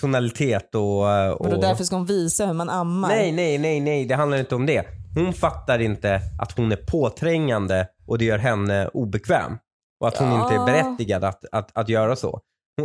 [0.00, 1.10] tonalitet och...
[1.10, 1.60] eh, Och då och...
[1.62, 3.08] därför ska hon visa hur man ammar.
[3.08, 4.86] Nej, nej, nej, nej, det handlar inte om det.
[5.14, 9.58] Hon fattar inte att hon är påträngande och det gör henne obekväm.
[10.00, 10.42] Och att hon Ja.
[10.42, 12.40] inte är berättigad att, att, att göra så.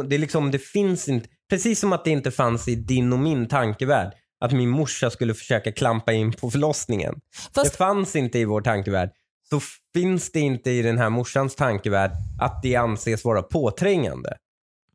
[0.09, 3.19] Det är liksom, det finns inte, precis som att det inte fanns i din och
[3.19, 7.19] min tankevärld att min morsa skulle försöka klampa in på förlossningen.
[7.55, 9.09] Fast Det fanns inte i vår tankevärld.
[9.49, 9.59] Så
[9.93, 14.37] finns det inte i den här morsans tankevärld att det anses vara påträngande.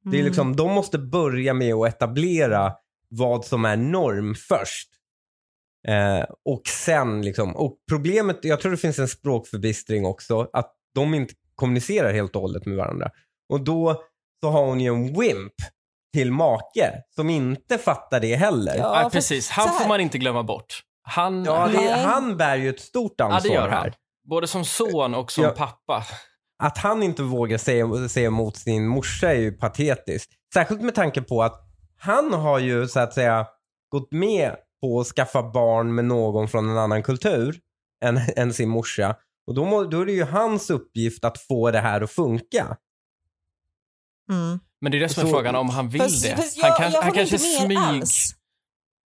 [0.02, 0.26] Det är Mm.
[0.26, 2.72] liksom, de måste börja med att etablera
[3.08, 4.88] vad som är norm först.
[5.88, 11.14] Eh, och sen liksom, och problemet, jag tror det finns en språkförbistring också, att de
[11.14, 13.10] inte kommunicerar helt och hållet med varandra.
[13.48, 14.02] Och då
[14.44, 15.52] så har hon ju en wimp
[16.14, 18.76] till make som inte fattar det heller.
[18.78, 19.50] Ja, Nej, precis.
[19.50, 20.82] Han får man inte glömma bort.
[21.02, 23.82] Han, Ja, det, han bär ju ett stort ja, ansvar det gör han.
[23.82, 23.94] här.
[24.28, 25.50] Både som son och som Ja.
[25.50, 26.04] pappa.
[26.62, 30.30] Att han inte vågar säga, säga emot sin morsa är ju patetiskt.
[30.54, 31.60] Särskilt med tanke på att
[31.98, 33.46] han har ju så att säga
[33.92, 37.58] gått med på att skaffa barn med någon från en annan kultur
[38.04, 39.16] än, än sin morsa.
[39.46, 42.76] Och då, må, då är det ju hans uppgift att få det här att funka.
[44.30, 44.60] Mm.
[44.80, 46.36] Men det är det som är frågan, om han vill Fast, det.
[46.36, 47.78] fast jag, han kan, jag han kanske smyg...
[47.78, 48.34] alls.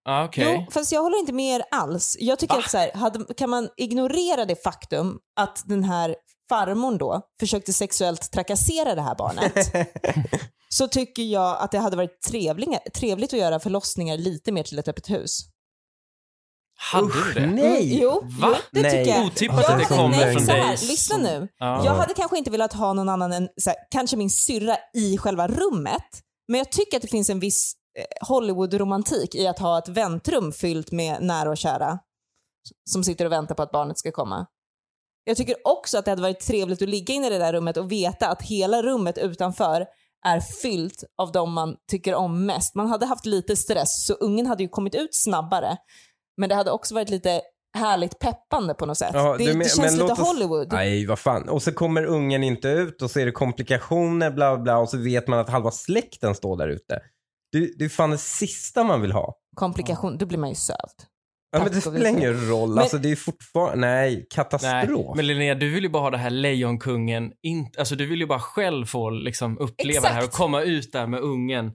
[0.08, 0.64] Ah, okej.
[0.66, 2.16] Jo, fast jag håller inte med er alls.
[2.20, 2.60] Jag tycker Va?
[2.64, 6.16] att så här, hade, kan man ignorera det faktum att den här
[6.48, 9.54] farmor då försökte sexuellt trakassera det här barnet
[10.68, 12.22] så tycker jag att det hade varit
[12.94, 15.40] trevligt att göra förlossningar lite mer till ett öppet hus.
[16.76, 17.46] Hade du det?
[17.46, 18.00] Nej!
[18.02, 18.48] Jo, Va?
[18.50, 18.90] jo det Nej.
[18.90, 19.26] tycker jag.
[19.26, 21.48] Otippat att det kommer nej, från dig Lyssna nu.
[21.58, 21.84] Ja.
[21.84, 25.18] Jag hade kanske inte velat ha någon annan än så här, kanske min syrra i
[25.18, 26.08] själva rummet.
[26.48, 30.52] Men jag tycker att det finns en viss eh, Hollywood-romantik i att ha ett väntrum
[30.52, 31.98] fyllt med nära och kära
[32.90, 34.46] som sitter och väntar på att barnet ska komma.
[35.24, 37.76] Jag tycker också att det hade varit trevligt att ligga inne i det där rummet
[37.76, 39.86] och veta att hela rummet utanför
[40.26, 42.74] är fyllt av de man tycker om mest.
[42.74, 45.76] Man hade haft lite stress så ungen hade ju kommit ut snabbare.
[46.36, 47.40] Men det hade också varit lite
[47.78, 49.10] härligt peppande på något sätt.
[49.14, 50.72] Ja, det, men- det känns lite oss- Hollywood.
[50.72, 51.48] Nej, vad fan.
[51.48, 54.98] Och så kommer ungen inte ut och så är det komplikationer, bla bla, och så
[54.98, 57.00] vet man att halva släkten står där ute.
[57.52, 59.36] Det, det är fan det sista man vill ha.
[59.56, 60.78] Komplikation, då blir man ju sövd.
[61.56, 62.68] Ja, men det spelar ingen roll.
[62.68, 65.16] Men- alltså det är fortfarande, nej, Nej, katastrof.
[65.16, 67.32] men Linnea, du vill ju bara ha det här lejonkungen.
[67.42, 70.36] In, alltså, du vill ju bara själv få liksom, uppleva det här och Exakt.
[70.36, 71.72] komma ut där med ungen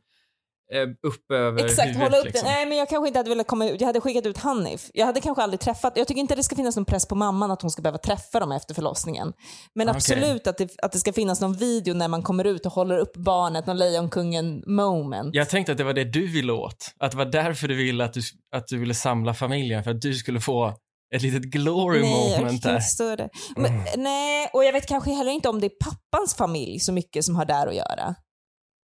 [1.08, 2.04] upp över Exakt, huvudet.
[2.04, 2.46] hålla upp liksom.
[2.46, 2.54] den.
[2.54, 3.82] Nej men jag kanske inte hade velat komma ut.
[3.82, 4.90] Jag hade skickat ut Hanif.
[4.94, 7.52] Jag hade kanske aldrig träffat, jag tycker inte det ska finnas någon press på mamman
[7.52, 9.34] att hon ska behöva träffa dem efter förlossningen.
[9.76, 9.98] Men Okej.
[9.98, 12.98] absolut att det, att det ska finnas någon video när man kommer ut och håller
[12.98, 15.36] upp barnet, någon lejonkungen moment.
[15.36, 16.92] Jag tänkte att det var det du ville åt.
[17.00, 18.22] Att det var därför du ville att du,
[18.56, 19.84] att du ville samla familjen.
[19.84, 20.74] För att du skulle få
[21.16, 23.18] ett litet glory Nej, moment där.
[23.18, 23.30] det.
[23.56, 27.26] Men, nej, och jag vet kanske heller inte om det är pappans familj så mycket
[27.26, 28.16] som har där att göra.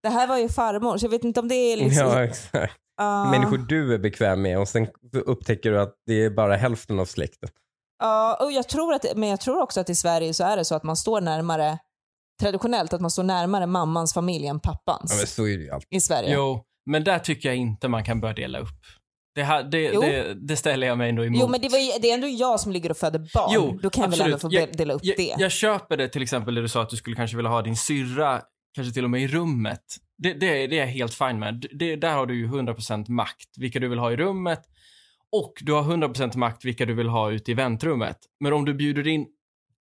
[0.03, 2.07] Det här var ju farmor, så jag vet inte om det är liksom...
[2.07, 2.77] Ja, exakt.
[2.97, 3.31] Ah.
[3.31, 7.05] Människor du är bekväm med och sen upptäcker du att det är bara hälften av
[7.05, 7.49] släkten.
[7.99, 10.65] Ja, och jag tror att, men jag tror också att i Sverige så är det
[10.65, 11.79] så att man står närmare,
[12.41, 15.71] traditionellt, att man står närmare mammans familj än pappans Ja, men så är det ju
[15.71, 15.97] alltid.
[15.97, 16.35] i Sverige.
[16.35, 18.69] Jo, men där tycker jag inte man kan börja dela upp.
[19.35, 21.41] Det, här, det, det, det ställer jag mig ändå emot.
[21.41, 23.51] Jo, men det, var det är ändå jag som ligger och föder barn.
[23.55, 24.71] Jo, Då kan jag väl ändå få absolut.
[24.71, 25.35] be- dela upp jag, det.
[25.39, 27.77] Jag köper det till exempel det du sa att du skulle kanske vilja ha din
[27.77, 28.43] syrra,
[28.75, 29.85] kanske till och med i rummet.
[30.19, 31.67] Det, det, är- det är jag helt fine med.
[31.73, 34.61] Det, där har du ju 100% makt, vilka du vill ha i rummet.
[35.33, 38.17] Och du har 100% makt vilka du vill ha ute i väntrummet.
[38.41, 39.27] Men om du bjuder in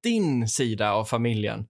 [0.02, 1.66] din sida av familjen,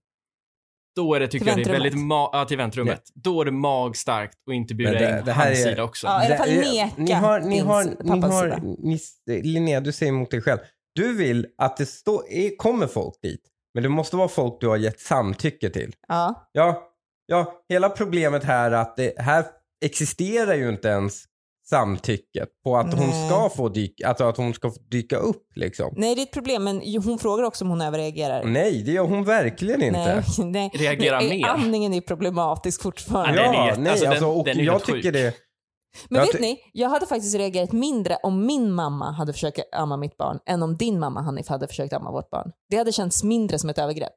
[0.95, 3.01] då är det, tycker jag, det är väldigt ma- ja, till väntrummet.
[3.15, 6.07] Då är det magstarkt att inte bjuda det- in det här hans är- sida också.
[6.07, 8.59] Ja, i alla fall neka ni har, ni har, ni har,
[9.27, 10.59] ni, Linnea, du säger emot dig själv.
[10.95, 13.41] Du vill att det stå, är, kommer folk dit,
[13.73, 15.95] men det måste vara folk du har gett samtycke till.
[16.07, 16.49] Ja.
[16.51, 16.88] Ja,
[17.29, 19.45] ja hela problemet här är att det, här
[19.85, 21.23] existerar ju inte ens
[21.69, 23.29] samtycket på att hon Nej.
[23.29, 25.93] ska få dyka, alltså att hon ska få dyka upp liksom.
[25.97, 28.43] Nej, det är ett problem, men hon frågar också om hon överreagerar.
[28.43, 30.23] Nej, det gör hon verkligen inte.
[30.37, 30.71] Nej, nej.
[30.73, 31.47] Reagera nej, mer.
[31.47, 33.41] Andningen är problematisk fortfarande.
[33.41, 35.13] Ja, Ja, nej, alltså, alltså, den- och den jag tycker sjuk.
[35.13, 35.33] det,
[36.09, 39.97] Men Jag vet ni, jag hade faktiskt reagerat mindre om min mamma hade försökt amma
[39.97, 42.51] mitt barn än om din mamma Hanif hade försökt amma vårt barn.
[42.69, 44.13] Det hade känts mindre som ett övergrepp.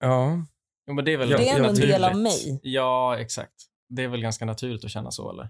[0.00, 0.44] ja.
[0.90, 1.88] Jo, men det är väl Det är en naturligt.
[1.90, 2.60] del av mig.
[2.62, 3.54] Ja, exakt.
[3.88, 5.48] Det är väl ganska naturligt att känna så, eller?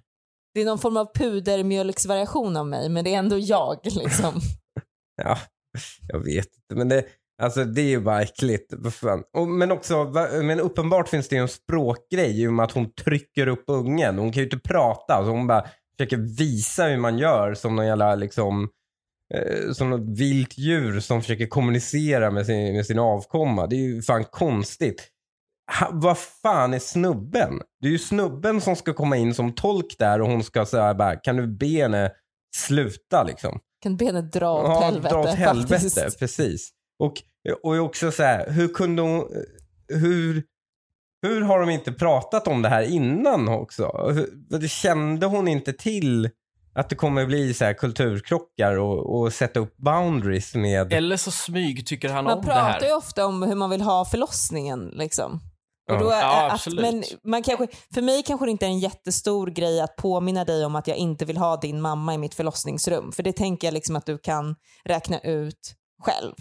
[0.54, 3.78] Det är någon form av pudermjölksvariation av mig, men det är ändå jag.
[3.84, 4.40] Liksom.
[5.22, 5.38] Ja,
[6.08, 6.74] jag vet inte.
[6.74, 7.04] Men det,
[7.42, 8.72] alltså, det är ju bara äckligt.
[9.36, 10.04] Och, men också,
[10.42, 14.18] men uppenbart finns det ju en språkgrej i och med att hon trycker upp ungen.
[14.18, 15.24] Hon kan ju inte prata.
[15.24, 15.64] Så hon bara
[15.96, 18.68] försöker visa hur man gör som någon jävla liksom
[19.34, 23.66] eh, som något vilt djur som försöker kommunicera med sin, med sin avkomma.
[23.66, 25.08] Det är ju fan konstigt.
[25.80, 27.60] Ha, vad fan är snubben?
[27.80, 30.94] Det är ju snubben som ska komma in som tolk där och hon ska säga
[30.94, 32.10] bara, kan du be henne
[32.56, 33.60] sluta liksom?
[33.82, 35.08] Kan benet dra åt Ja, helvete?
[35.14, 36.18] dra åt helvete, faktiskt.
[36.18, 36.70] precis.
[36.98, 37.12] Och,
[37.62, 39.24] och också så här, hur kunde hon,
[39.88, 40.42] hur,
[41.22, 44.12] hur har de inte pratat om det här innan också?
[44.50, 46.30] Hur, kände hon inte till
[46.74, 50.92] att det kommer bli så här kulturkrockar och, och sätta upp boundaries med...
[50.92, 52.72] Eller så smyg tycker han Man om det här.
[52.72, 54.92] pratar ju ofta om hur man vill ha förlossningen.
[54.94, 55.40] Liksom.
[55.90, 56.80] Och då Ja, att, absolut.
[56.80, 60.64] men man kanske, för mig kanske det inte är en jättestor grej att påminna dig
[60.64, 63.12] om att jag inte vill ha din mamma i mitt förlossningsrum.
[63.12, 66.34] För det tänker jag liksom att du kan räkna ut själv.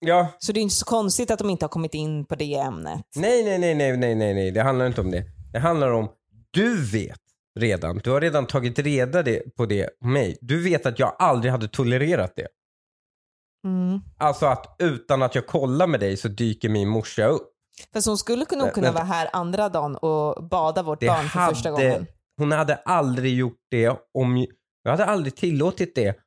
[0.00, 2.54] Ja, Så det är inte så konstigt att de inte har kommit in på det
[2.54, 3.00] ämnet.
[3.16, 5.24] nej, nej, nej, nej, nej, nej, nej, det handlar inte om det.
[5.52, 6.08] Det handlar om,
[6.50, 7.20] du vet
[7.60, 10.38] redan, du har redan tagit reda det, på det mig.
[10.40, 12.46] Du vet att jag aldrig hade tolererat det.
[13.66, 14.00] Mm.
[14.18, 17.50] Alltså att utan att jag kollar med dig så dyker min morsa upp.
[17.92, 18.92] Fast hon skulle nog kunna vänta.
[18.92, 22.06] vara här andra dagen och bada vårt barn för första gången.
[22.36, 24.46] hon hade aldrig gjort det om,
[24.82, 26.18] jag hade aldrig tillåtit det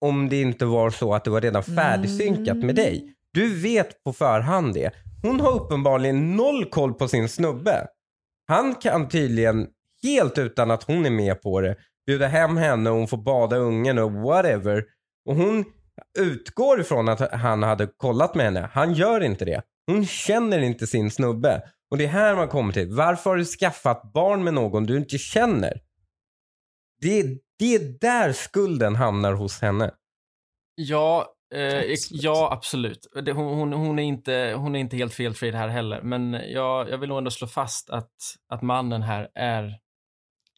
[0.00, 3.14] om det inte var så att det var redan färdigsynkat med dig.
[3.32, 4.90] Du vet på förhand det.
[5.22, 7.86] Hon har uppenbarligen noll koll på sin snubbe.
[8.48, 9.66] Han kan tydligen,
[10.02, 13.56] helt utan att hon är med på det, bjuda hem henne och hon får bada
[13.56, 14.84] ungen och whatever.
[15.28, 15.64] Och hon
[16.18, 18.70] utgår ifrån att han hade kollat med henne.
[18.72, 19.62] Han gör inte det.
[19.86, 21.62] Hon känner inte sin snubbe.
[21.90, 22.88] Och det är här man kommer till.
[22.94, 25.80] Varför har du skaffat barn med någon du inte känner?
[27.00, 29.90] Det är, det är där skulden hamnar hos henne.
[30.74, 32.22] Ja, eh, Absolut.
[32.22, 33.06] ja absolut.
[33.24, 36.02] Det, hon, hon, hon, är inte, hon är inte helt felfri här heller.
[36.02, 38.12] Men jag, jag vill nog ändå slå fast att,
[38.48, 39.78] att mannen här är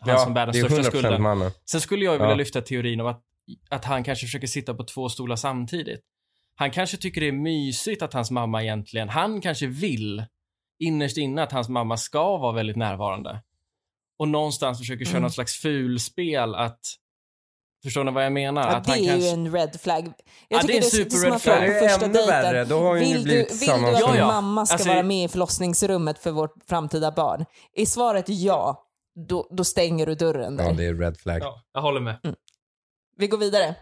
[0.01, 1.23] han som bär den det är största 100% skulden.
[1.23, 1.51] mannen.
[1.71, 2.35] Sen skulle jag vilja Ja.
[2.35, 3.23] lyfta teorin om att,
[3.71, 6.01] att han kanske försöker sitta på två stolar samtidigt.
[6.61, 10.25] Han kanske tycker det är mysigt att hans mamma egentligen, han kanske vill
[10.79, 13.43] innerst inne att hans mamma ska vara väldigt närvarande.
[14.19, 15.23] Och någonstans försöker köra Mm.
[15.23, 16.81] något slags fulspel att,
[17.83, 18.63] förstår ni vad jag menar?
[18.63, 20.05] Ja, att det han är kanske, ju en red flag.
[20.07, 20.13] Jag
[20.49, 21.61] Ja, tycker det är en super red flag.
[21.61, 22.29] Det är första ännu dejten.
[22.43, 22.65] värre.
[22.65, 24.27] Då har hon ju vill du, blivit vill du att Ja, din ja.
[24.27, 27.45] mamma ska Alltså, vara med i förlossningsrummet för vårt framtida barn?
[27.75, 28.85] Är svaret ja,
[29.29, 30.65] då, då stänger du dörren där.
[30.65, 31.39] Ja, det är red flag.
[31.43, 32.19] ja, jag håller med.
[33.17, 33.75] Vi går vidare.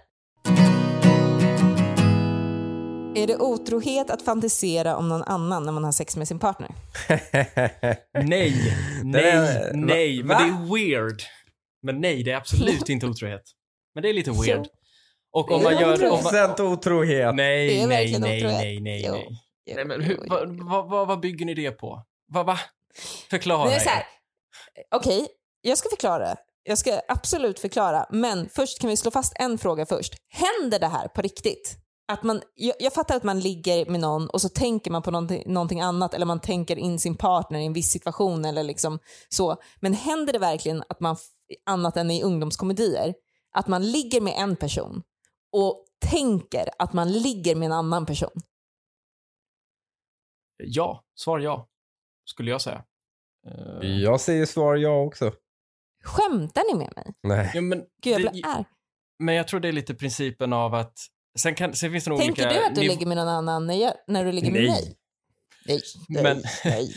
[3.17, 6.71] Är det otrohet att fantisera om någon annan när man har sex med sin partner?
[8.25, 8.75] Nej,
[9.05, 10.23] nej, nej.
[10.23, 10.39] va?
[10.39, 11.23] Men det är weird.
[11.83, 13.43] Men nej, det är absolut inte otrohet.
[13.95, 14.67] Men det är lite weird.
[15.33, 16.11] Och om man gör...
[16.11, 17.35] Om man, 100% otrohet.
[17.35, 18.61] Nej, nej, nej, otrohet.
[18.61, 19.29] nej, nej,
[19.75, 19.85] nej.
[19.85, 20.19] Men hur,
[20.69, 22.03] vad, vad, vad, bygger ni det på?
[22.27, 22.59] Vad, va?
[23.31, 23.71] Förklara.
[24.95, 25.29] Okej,
[25.61, 26.37] jag ska förklara.
[26.63, 28.07] Jag ska absolut förklara.
[28.11, 30.15] Men först kan vi slå fast en fråga först.
[30.29, 31.86] Händer det här på riktigt?
[32.09, 35.11] Att man, jag, jag fattar att man ligger med någon och så tänker man på
[35.11, 38.99] någonting, någonting annat eller man tänker in sin partner i en viss situation eller liksom
[39.29, 39.57] så.
[39.81, 41.17] Men händer det verkligen att man,
[41.67, 43.15] annat än i ungdomskomedier,
[43.53, 45.03] att man ligger med en person
[45.53, 48.41] och tänker att man ligger med en annan person?
[50.57, 51.69] Ja, svar ja.
[52.25, 52.85] Skulle jag säga.
[53.47, 55.33] Eh, Jag säger svar ja också.
[56.05, 57.15] Skämtar ni med mig?
[57.23, 57.51] Nej.
[57.55, 58.65] ja, men, Gud, jag det- blir arg.
[59.19, 60.99] men jag tror det är lite principen av att
[61.41, 62.61] Sen, kan, sen finns det nog Tänker olika...
[62.61, 64.71] du att du ligger med någon annan när, jag, när du ligger med Nej.
[64.71, 64.97] mig?
[65.69, 65.81] Nej.
[66.09, 66.91] nej, Men- nej.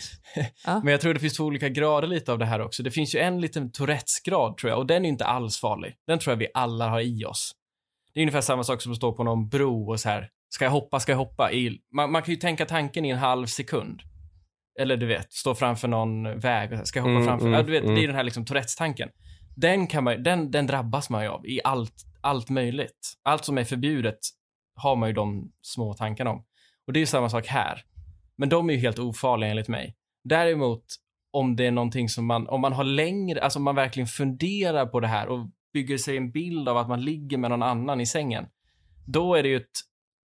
[0.83, 2.83] Men jag tror det finns två olika grader lite av det här också.
[2.83, 5.95] Det finns ju en liten Tourettes-grad tror jag och den är inte alls farlig.
[6.07, 7.51] Den tror jag vi alla har i oss.
[8.13, 10.29] Det är ungefär samma sak som att stå på någon bro och så här.
[10.49, 11.51] Ska jag hoppa, ska jag hoppa?
[11.51, 14.01] I, man, man kan ju tänka tanken i en halv sekund.
[14.79, 17.45] Eller du vet, stå framför någon väg och här, ska jag hoppa Mm, framför?
[17.45, 17.95] mm, ja, du vet, mm.
[17.95, 19.09] Det är den här liksom Tourettes-tanken.
[19.55, 23.13] Den, kan man, den, den drabbas man ju av i allt, allt möjligt.
[23.23, 24.19] Allt som är förbjudet
[24.75, 26.45] har man ju de små tankarna om.
[26.87, 27.83] Och det är ju samma sak här.
[28.35, 29.95] Men de är ju helt ofarliga enligt mig.
[30.23, 30.83] Däremot
[31.31, 34.85] om det är någonting som man, om man har längre, alltså om man verkligen funderar
[34.85, 38.01] på det här och bygger sig en bild av att man ligger med någon annan
[38.01, 38.45] i sängen.
[39.07, 39.79] Då är det ju ett,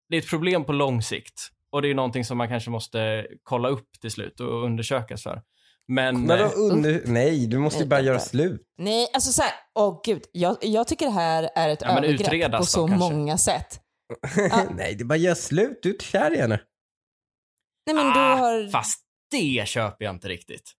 [0.08, 1.48] det är ett problem på lång sikt.
[1.70, 5.42] Och det är någonting som man kanske måste kolla upp till slut och undersökas för.
[5.90, 6.26] Men...
[6.26, 7.02] Men då eh, under...
[7.06, 8.62] Nej, du måste ju bara göra slut.
[8.78, 12.04] Nej, alltså så här, åh gud, jag, jag tycker det här är ett Ja, men
[12.04, 13.14] övergrepp utredas på då, så kanske.
[13.14, 13.80] många sätt.
[14.36, 14.64] Ja.
[14.76, 15.78] Nej, det är bara gör slut.
[15.82, 16.60] Du är inte kär i henne.
[17.86, 18.70] Nej men du ah, har...
[18.70, 19.00] Fast
[19.30, 20.72] det köper jag inte riktigt.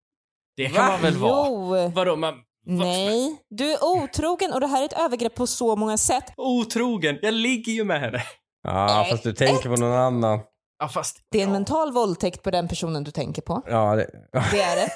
[0.57, 0.93] Det kan Va?
[0.93, 1.49] man väl vara?
[1.49, 1.91] Jo.
[1.95, 2.35] Vadå, man...
[2.67, 6.25] vad- Nej, du är otrogen och det här är ett övergrepp på så många sätt.
[6.37, 7.19] Otrogen.
[7.23, 8.23] Jag ligger ju med henne.
[8.63, 10.41] Ja, fast du tänker på någon annan.
[10.81, 11.17] Ja, fast...
[11.31, 11.53] Det är en ja.
[11.53, 13.63] mental våldtäkt på den personen du tänker på.
[13.67, 14.11] Ja, det...
[14.53, 14.93] Det är det.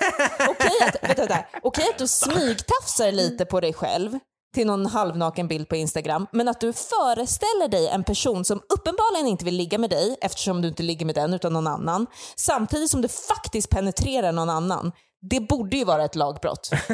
[0.49, 1.45] Okej att, vänta, vänta.
[1.63, 4.19] Okej att du smygtafsar lite på dig själv
[4.55, 9.27] till någon halvnaken bild på Instagram, men att du föreställer dig en person som uppenbarligen
[9.27, 12.91] inte vill ligga med dig eftersom du inte ligger med den utan någon annan, samtidigt
[12.91, 14.93] som du faktiskt penetrerar någon annan.
[15.31, 16.69] Det borde ju vara ett lagbrott.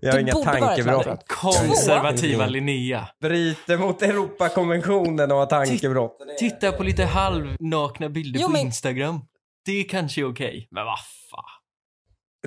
[0.00, 1.28] jag har Det inga borde vara ett tankebrott.
[1.28, 3.08] Konservativa Linnea.
[3.20, 6.16] Bryter mot Europakonventionen och har tankebrott.
[6.38, 9.20] Titta på lite halvnakna bilder Jo, på men- Instagram.
[9.64, 10.68] Det kanske är okej.
[10.70, 10.98] Men vad
[11.30, 11.44] fan.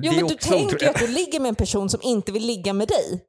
[0.02, 2.46] Jo är men du tänker ju att du ligger med en person som inte vill
[2.48, 3.22] ligga med dig.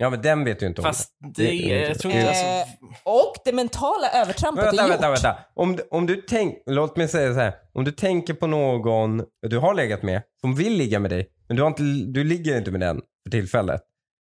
[0.00, 1.42] Ja, men den vet ju inte om Fast det.
[1.42, 1.88] det är...
[1.88, 2.24] Jag tror inte...
[2.30, 5.16] Eh, Alltså, och det mentala övertrampet vänta, är vänta, gjort.
[5.24, 5.38] vänta.
[5.54, 7.54] Om, du- om du tänk, låt mig säga så här.
[7.74, 11.56] Om du tänker på någon du har legat med, som vill ligga med dig, men
[11.56, 13.80] du, har inte, du ligger inte med den för tillfället.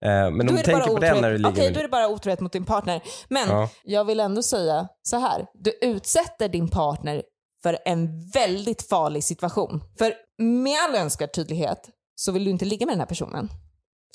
[0.04, 1.82] Eh, men Då om du tänker på den när du ligger Okej, med då är
[1.82, 3.02] det bara otrohet mot din partner.
[3.28, 3.70] Men Ja.
[3.84, 5.46] jag vill ändå säga så här.
[5.54, 7.22] Du utsätter din partner
[7.62, 9.80] för en väldigt farlig situation.
[9.98, 13.48] För med all önskvärd tydlighet så vill du inte ligga med den här personen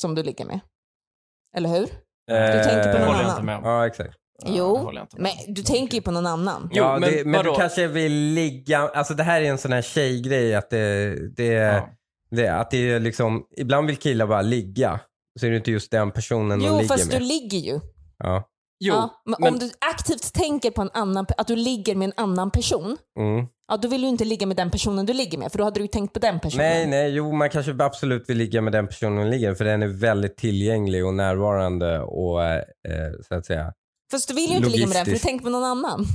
[0.02, 0.60] som du ligger med.
[1.58, 1.86] Eller hur?
[2.28, 3.30] Du tänker på någon håller jag annan.
[3.32, 3.64] inte med om.
[3.64, 4.10] Ja, exakt.
[4.46, 5.38] Ja, det jo, håller jag inte med om.
[5.46, 6.70] men du tänker ju på någon annan.
[6.72, 7.56] Jo, ja, men det, men du vadå?
[7.60, 11.90] kanske vill ligga, alltså det här är en sån här tjejgrej att det, det, Ja.
[12.32, 15.00] det, att det är liksom, ibland vill killar bara ligga.
[15.40, 17.22] Så är det inte just den personen de Jo, ligger fast med.
[17.22, 17.80] du ligger ju.
[18.20, 18.44] Ja.
[18.86, 22.06] Jo, ja, men, men om du aktivt tänker på en annan, att du ligger med
[22.06, 23.46] en annan person, Mm.
[23.68, 25.80] ja då vill du inte ligga med den personen du ligger med, för då hade
[25.80, 26.66] du ju tänkt på den personen.
[26.66, 29.66] Nej, nej, jo man kanske absolut vill ligga med den personen man ligger med, för
[29.66, 32.62] den är väldigt tillgänglig och närvarande och eh,
[33.28, 33.74] så att säga.
[34.12, 36.06] Fast du vill ju inte ligga med den för du tänker på någon annan.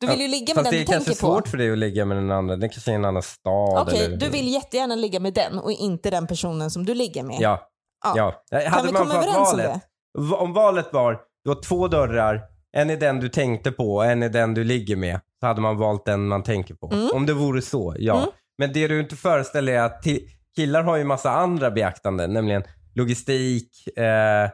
[0.00, 1.26] Du vill ju ligga med Fast den det du är kanske tänker på.
[1.34, 2.56] svårt för dig att ligga med den andra.
[2.56, 3.82] Den kanske är en annan stad.
[3.88, 4.16] Okej, eller...
[4.16, 7.36] du vill jättegärna ligga med den och inte den personen som du ligger med.
[7.40, 7.68] Ja.
[8.04, 8.12] Ja.
[8.50, 8.60] ja.
[8.60, 9.80] Kan Hade vi komma överens om valet, det?
[10.20, 12.42] Va- Om valet var, du har två dörrar,
[12.76, 15.20] en är den du tänkte på och en är den du ligger med.
[15.40, 16.90] Så hade man valt den man tänker på.
[16.92, 17.08] Mm.
[17.14, 18.16] Om det vore så, ja.
[18.16, 18.28] Mm.
[18.58, 20.04] Men det du inte föreställer är att
[20.56, 22.62] killar har ju massa andra beaktanden, nämligen
[22.94, 24.50] logistik, eh,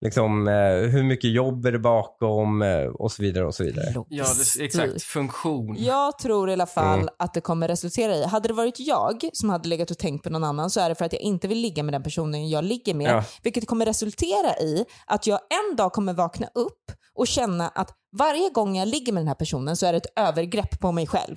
[0.00, 0.54] liksom eh,
[0.90, 4.04] hur mycket jobb är det bakom eh, och så vidare och så vidare.
[4.08, 4.24] ja,
[4.58, 5.02] det, exakt.
[5.02, 5.76] Funktion.
[5.78, 7.08] Jag tror i alla fall Mm.
[7.18, 10.30] att det kommer resultera i, hade det varit jag som hade legat och tänkt på
[10.30, 12.64] någon annan så är det för att jag inte vill ligga med den personen jag
[12.64, 13.10] ligger med.
[13.10, 13.24] Ja.
[13.42, 18.50] Vilket kommer resultera i att jag en dag kommer vakna upp och känna att varje
[18.50, 21.36] gång jag ligger med den här personen så är det ett övergrepp på mig själv.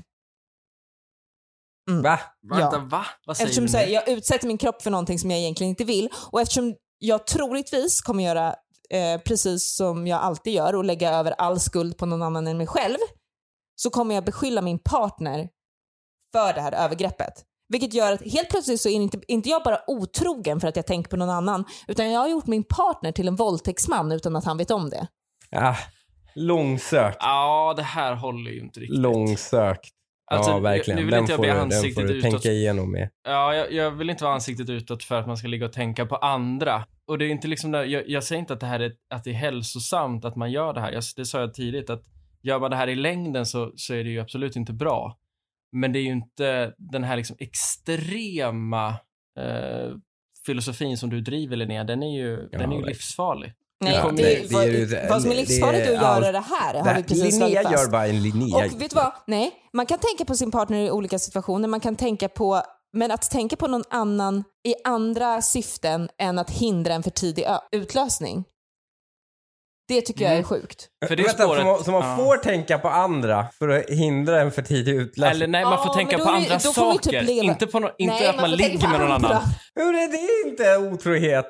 [2.04, 2.20] Va?
[2.50, 2.88] Vänta, Ja.
[2.90, 3.06] va?
[3.26, 5.84] Vad säger Eftersom du här, jag utsätter min kropp för någonting som jag egentligen inte
[5.84, 8.56] vill och eftersom jag troligtvis kommer göra
[8.90, 12.58] eh, precis som jag alltid gör och lägga över all skuld på någon annan än
[12.58, 12.98] mig själv
[13.76, 15.50] så kommer jag beskylla min partner
[16.32, 17.44] för det här övergreppet.
[17.70, 20.86] Vilket gör att helt plötsligt så är inte, inte jag bara otrogen för att jag
[20.86, 24.46] tänker på någon annan utan jag har gjort min partner till en våldtäktsman utan att
[24.46, 25.08] han vet om det.
[25.52, 25.76] Ah,
[26.36, 27.18] långsökt.
[27.20, 29.00] Ja, det här håller ju inte riktigt.
[29.00, 29.97] Långsökt.
[30.32, 31.00] Alltså, ja, verkligen.
[31.00, 32.32] nu vill den inte jag bli du, den får ansiktet du utåt.
[32.32, 33.10] tänka igenom med.
[33.24, 36.06] Ja, jag, jag vill inte vara ansiktet utåt för att man ska ligga och tänka
[36.06, 36.86] på andra.
[37.08, 39.24] Och det är inte liksom där, jag, jag säger inte att det här är, att
[39.24, 40.92] det är hälsosamt att man gör det här.
[40.92, 42.04] Jag, det sa jag tidigt att
[42.42, 45.18] gör man det här i längden så, så är det ju absolut inte bra.
[45.72, 48.88] Men det är ju inte den här liksom extrema
[49.40, 49.92] eh,
[50.46, 53.54] filosofin som du driver Linnea, den är ju, den är ju livsfarlig.
[53.84, 56.32] Nej, Ja, det, det vad, är ju- vad som är det livsfarligt är att göra
[56.32, 57.84] det här har Det vi precis Linnea slagit fast.
[57.86, 58.56] gör bara en Linnea.
[58.66, 59.12] Och vet du vad?
[59.28, 61.68] Nej, man kan tänka på sin partner i olika situationer.
[61.68, 62.62] Man kan tänka på,
[62.94, 67.46] men att tänka på någon annan i andra syften än att hindra en för tidig
[67.72, 68.44] utlösning.
[69.88, 70.48] Det tycker jag är Mm.
[70.48, 70.88] sjukt.
[71.08, 71.62] För det Vänta, spåret...
[71.62, 72.18] så man, så man ja.
[72.18, 75.32] får tänka på andra för att hindra en för tidig utlösning?
[75.32, 77.10] Eller nej, man får Ja, tänka på det- andra man ju saker.
[77.12, 79.30] typ Inte, på no, inte Nej, att man, tänka ligger med någon andra.
[79.30, 79.44] annan.
[79.76, 81.46] Hur är det inte otrohet?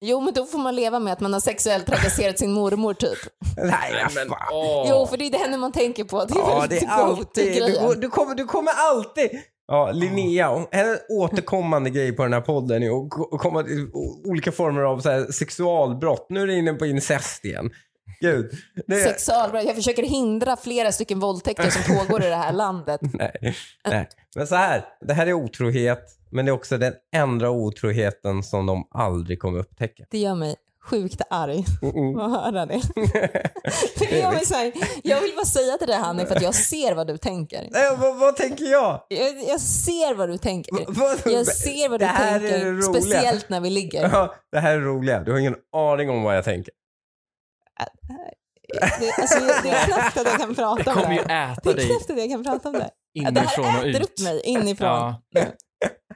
[0.00, 3.18] Jo, men då får man leva med att man har sexuellt trakasserat sin mormor typ.
[3.56, 4.38] Nej, Men, fan.
[4.52, 4.86] åh.
[4.90, 6.24] Jo, för det är det henne man tänker på.
[6.24, 7.62] Det är Ja, väl det är alltid...
[7.62, 9.30] Du, du, kommer, du kommer alltid...
[9.68, 13.88] Ja, Linnea, hennes återkommande grej på den här podden är att ko- komma till
[14.24, 16.26] olika former av så här sexualbrott.
[16.30, 17.70] Nu är det inne på incest igen.
[18.20, 18.50] Gud.
[18.86, 19.64] Det, Sexualbrott.
[19.64, 23.00] Jag försöker hindra flera stycken våldtäkter som pågår i det här landet.
[23.12, 23.54] nej,
[23.88, 24.08] nej.
[24.34, 28.66] Men så här, det här är otrohet, men det är också den enda otroheten som
[28.66, 30.04] de aldrig kommer upptäcka.
[30.10, 32.20] Det gör mig sjukt arg Mm-mm.
[32.24, 32.80] att höra det.
[33.98, 34.72] det gör mig så här,
[35.04, 37.68] jag vill bara säga till dig Hanni för att jag ser vad du tänker.
[37.70, 39.02] Nej, vad, vad tänker jag?
[39.08, 40.72] Jag, jag ser vad du tänker.
[40.88, 44.02] Vad- Jag ser vad du Det här är tänker, det speciellt när vi ligger.
[44.12, 45.20] Ja, det här är roliga.
[45.22, 46.74] Du har ingen aning om vad jag tänker.
[49.00, 51.32] Det, alltså, det är knappt att jag kan prata Det om kommer ju det.
[51.32, 51.56] här.
[51.62, 52.90] Det äta är dig knappt att jag kan prata om det.
[53.14, 54.04] Det inifrån och här äter ut.
[54.08, 54.88] upp mig inifrån.
[54.88, 55.40] Ja.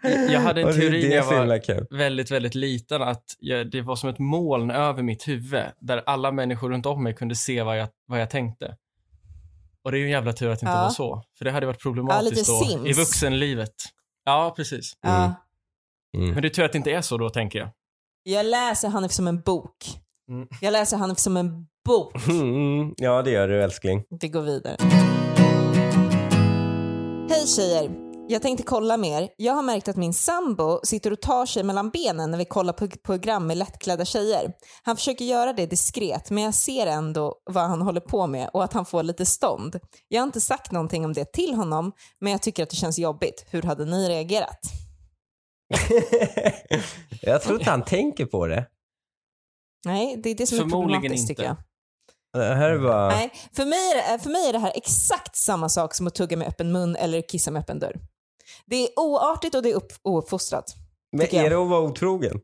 [0.02, 3.96] Jag hade en teori när det jag var väldigt, väldigt liten att jag, det var
[3.96, 7.78] som ett moln över mitt huvud där alla människor runt om mig kunde se vad
[7.78, 8.76] jag, vad jag tänkte.
[9.84, 10.82] Och det är ju en jävla tur att det inte Ja.
[10.82, 11.22] var så.
[11.38, 12.88] För det hade varit Ja, problematiskt lite då Sims.
[12.88, 13.74] i vuxenlivet.
[14.24, 14.92] Ja, precis.
[15.02, 15.34] Ja.
[16.16, 16.30] Mm.
[16.32, 17.68] Men det är tur att det inte är så då, tänker jag.
[18.22, 19.76] Jag läser Hanif som en bok.
[20.30, 20.48] Mm.
[20.60, 22.12] Jag läser Hanif som en bok.
[22.28, 24.04] Mm, ja, det gör du älskling.
[24.20, 24.76] Vi går vidare.
[27.30, 28.09] Hej tjejer!
[28.30, 29.28] Jag tänkte kolla med er.
[29.36, 32.72] Jag har märkt att min sambo sitter och tar sig mellan benen när vi kollar
[32.72, 34.52] på program med lättklädda tjejer.
[34.82, 38.64] Han försöker göra det diskret men jag ser ändå vad han håller på med och
[38.64, 39.80] att han får lite stånd.
[40.08, 42.98] Jag har inte sagt någonting om det till honom men jag tycker att det känns
[42.98, 43.46] jobbigt.
[43.50, 44.60] Hur hade ni reagerat?
[47.22, 48.66] jag tror inte han tänker på det.
[49.84, 51.26] Nej, det är det som är problematiskt inte.
[51.26, 51.56] tycker jag.
[52.32, 53.08] Det här är bara...
[53.08, 56.14] Nej, för mig, är det, för mig är det här exakt samma sak som att
[56.14, 58.00] tugga med öppen mun eller kissa med öppen dörr.
[58.66, 60.74] Det är oartigt och det är upp, ouppfostrat.
[61.16, 62.40] Men är det att vara otrogen?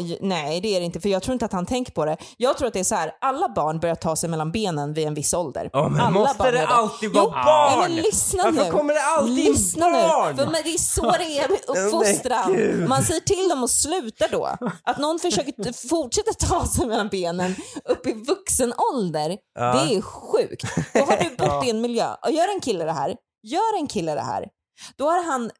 [0.00, 2.16] J- nej, det är det inte, för jag tror inte att han tänker på det.
[2.36, 5.06] Jag tror att det är så här, alla barn börjar ta sig mellan benen vid
[5.06, 5.70] en viss ålder.
[5.72, 7.78] Ja, men alla måste barn det alltid vara barn?
[7.78, 8.70] Nej, men lyssna Varför nu.
[8.70, 10.36] kommer det alltid lyssna barn?
[10.36, 10.42] Nu.
[10.44, 12.52] För men det är så det är med uppfostran.
[12.52, 12.88] gud.
[12.88, 14.56] Man säger till dem att sluta då.
[14.84, 17.54] Att någon försöker fortsätta ta sig mellan benen
[17.84, 19.72] upp i vuxen ålder, Ja.
[19.72, 20.64] det är sjukt.
[20.94, 23.16] Då har du bott i en miljö, och gör en kille det här,
[23.46, 24.48] gör en kille det här,
[24.96, 25.50] då har han,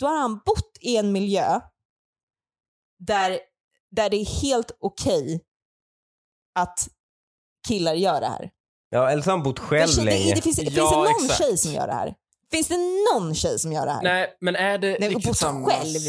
[0.00, 1.60] då har han bott i en miljö
[2.98, 3.38] där,
[3.90, 5.40] där det är helt okej
[6.58, 6.88] att
[7.68, 8.50] killar gör det här.
[8.90, 10.24] Ja, eller så har han bott själv tjej- länge.
[10.24, 11.38] det, det finns, finns Ja, det någon exakt.
[11.38, 12.14] tjej som gör det här?
[12.52, 12.76] Finns det
[13.14, 14.02] någon tjej som gör det här?
[14.02, 15.38] Nej, men är det Nej, riktigt bott
[15.70, 16.00] själv.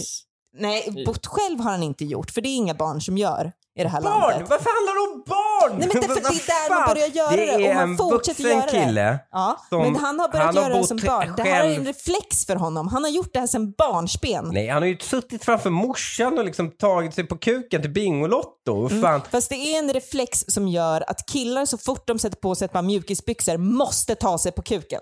[0.58, 3.84] Nej, bott själv har han inte gjort, för det är inga barn som gör i
[3.84, 4.22] det här Barn!
[4.22, 4.49] landet.
[4.49, 5.80] Varför handlar det om barn?
[5.80, 7.89] Nej, men att Vad det är där man börjar göra det, Det är och man
[7.91, 8.72] en fortsätter göra det.
[8.86, 9.20] kille.
[9.32, 11.34] Ja, som- men han har börjat han har göra det som barn.
[11.38, 11.80] Det här är själv.
[11.80, 12.88] en reflex för honom.
[12.88, 14.49] Han har gjort det här sedan barnsben.
[14.53, 18.82] Nej, han har ju suttit framför morsan och liksom tagit sig på kuken till Bingolotto.
[18.82, 19.22] Vad Fan.
[19.32, 22.66] Fast det är en reflex som gör att killar så fort de sätter på sig
[22.66, 25.01] ett par mjukisbyxor måste ta sig på kuken.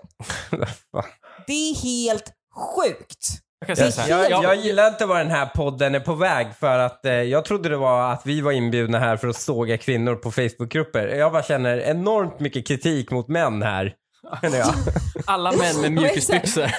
[1.46, 2.32] Det är helt
[2.76, 3.28] sjukt.
[3.68, 4.30] Jag kan säga Jag, så här.
[4.30, 7.44] jag, jag, gillar inte var den här podden är på väg för att eh, jag
[7.44, 11.06] trodde det var att vi var inbjudna här för att såga kvinnor på Facebookgrupper.
[11.08, 13.94] Jag bara känner enormt mycket kritik mot män här.
[14.42, 14.74] känner jag.
[15.26, 16.62] alla män med mjukisbyxor,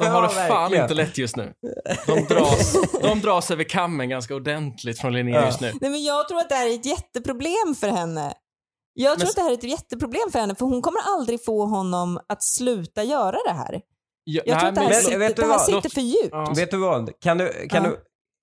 [0.00, 0.84] de har det fan verkligen.
[0.84, 1.52] inte lätt just nu.
[2.06, 5.72] De dras, de dras över kammen ganska ordentligt från Linnea just nu.
[5.80, 8.32] Nej, men jag tror att det här är ett jätteproblem för henne.
[8.94, 11.44] Jag tror Men- att det här är ett jätteproblem för henne för hon kommer aldrig
[11.44, 13.80] få honom att sluta göra det här.
[14.24, 16.28] Ja, Jag tror att det här, men- sitter, vet du det här sitter för djupt.
[16.32, 16.52] Ja.
[16.56, 17.10] Vet du vad?
[17.20, 17.90] Kan du, kan Ja.
[17.90, 17.96] du,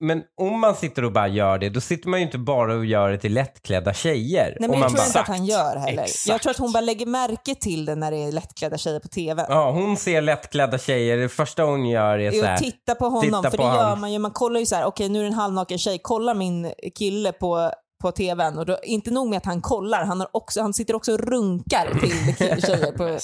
[0.06, 2.84] men om man sitter och bara gör det, då sitter man ju inte bara och
[2.84, 4.56] gör det till lättklädda tjejer.
[4.60, 6.02] Nej, men jag man tror bara, inte att han gör heller.
[6.02, 6.26] Exakt.
[6.28, 9.08] Jag tror att hon bara lägger märke till det när det är lättklädda tjejer på
[9.08, 9.46] TV.
[9.48, 12.56] Ja, hon ser lättklädda tjejer, det första hon gör är så här.
[12.58, 14.00] titta på honom, titta för på det gör han.
[14.00, 14.18] man ju.
[14.18, 17.32] Man kollar ju så här, okej nu är det en halvnaken tjej, kollar min kille
[17.32, 20.74] på, på tvn och då, inte nog med att han kollar, han, har också, han
[20.74, 23.18] sitter också och runkar till tjejer på,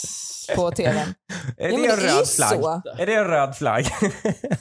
[0.56, 0.96] på tvn.
[0.96, 1.14] Är
[1.56, 2.60] Ja, det en det är ju röd flagg?
[2.62, 2.82] så.
[2.98, 3.86] Är det en röd flagg?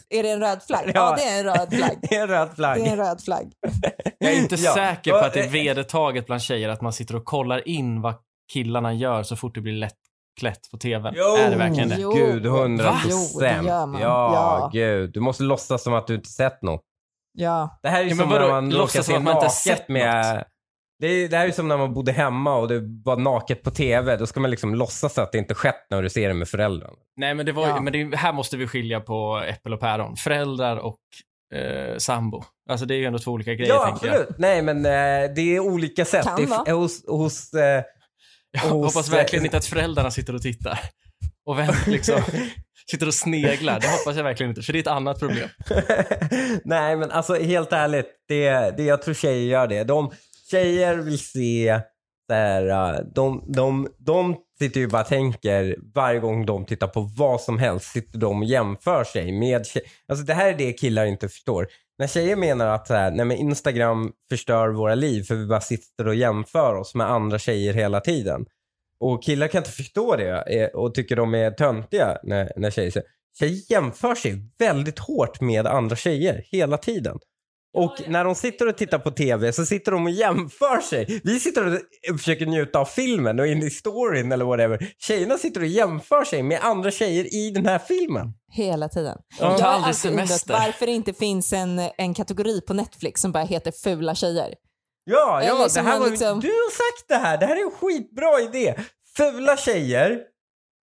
[0.10, 0.92] Är det en röd flagg?
[0.96, 1.02] Ja.
[1.10, 1.98] Ja, det är en röd flagg.
[2.10, 2.80] det är en röd flagg.
[2.84, 3.52] Det är en röd flagg.
[4.20, 4.74] Jag är inte Ja.
[4.74, 8.14] säker på att det är vedertaget bland tjejer att man sitter och kollar in vad
[8.54, 11.14] killarna gör så fort det blir lättklätt på tvn.
[11.18, 11.36] Jo.
[11.36, 11.96] Är det verkligen det?
[12.00, 12.12] Jo.
[12.14, 13.68] Gud, hundra procent.
[13.68, 14.70] Ja, Ja.
[14.74, 15.14] gud.
[15.14, 16.82] Du måste låtsas som att du inte sett något.
[17.36, 17.80] Ja.
[17.84, 19.46] Det här är ju Ja, som när man råkar Låtsas se som att man inte
[19.46, 20.46] naket sett med...
[21.00, 23.64] Det, är, det här är ju som när man bodde hemma och det var naket
[23.64, 24.18] på tv.
[24.18, 26.94] Då ska man liksom låtsas att det inte skett när du ser det med föräldrarna.
[27.18, 27.82] Nej, men det var Ja.
[27.82, 30.16] men det, här måste vi skilja på äppel och päron.
[30.16, 30.98] Föräldrar och
[31.56, 32.44] eh, sambo.
[32.70, 34.16] Alltså det är ju ändå två olika grejer, Ja, tänker jag.
[34.16, 34.38] absolut.
[34.40, 36.24] Nej, men eh, det är olika sätt.
[36.26, 36.74] Kan det vara.
[36.74, 37.84] hos, hos, eh,
[38.52, 40.80] Jag hos- hoppas verkligen inte att föräldrarna sitter och tittar.
[41.46, 42.22] Och vem liksom
[42.92, 43.80] sitter och sneglar.
[43.80, 45.50] Det hoppas jag verkligen inte, för det är ett annat problem.
[46.64, 48.08] Nej, men alltså helt ärligt.
[48.28, 49.84] Det, det, jag tror tjejer gör det.
[49.84, 50.12] De,
[50.52, 51.80] tjejer vill se
[52.28, 57.02] där, äh, de, de, de sitter ju bara och tänker varje gång de tittar på
[57.18, 59.88] vad som helst sitter de och jämför sig med tjejer.
[60.08, 61.68] Alltså det här är det killar inte förstår.
[61.98, 65.62] När tjejer menar att så här, nej men Instagram förstör våra liv för vi bara
[65.62, 68.46] sitter och jämför oss med andra tjejer hela tiden.
[69.00, 72.92] Och killar kan inte förstå det eh, och tycker de är töntiga när, när tjejer
[72.92, 73.08] säger
[73.40, 77.20] Tjejer jämför sig väldigt hårt med andra tjejer hela tiden.
[77.78, 81.22] Och när de sitter och tittar på tv så sitter de och jämför sig.
[81.24, 81.80] Vi sitter
[82.12, 84.88] och försöker njuta av filmen och in i storyn eller whatever.
[84.98, 88.34] Tjejerna sitter och jämför sig med andra tjejer i den här filmen.
[88.52, 89.18] Hela tiden.
[89.40, 93.22] De tar jag har alltid undrat varför det inte finns en, en kategori på Netflix
[93.22, 94.54] som bara heter fula tjejer.
[95.06, 97.38] Ja, ja det här var, liksom- du har sagt det här.
[97.38, 98.76] Det här är en skitbra idé.
[99.18, 100.20] Fula tjejer.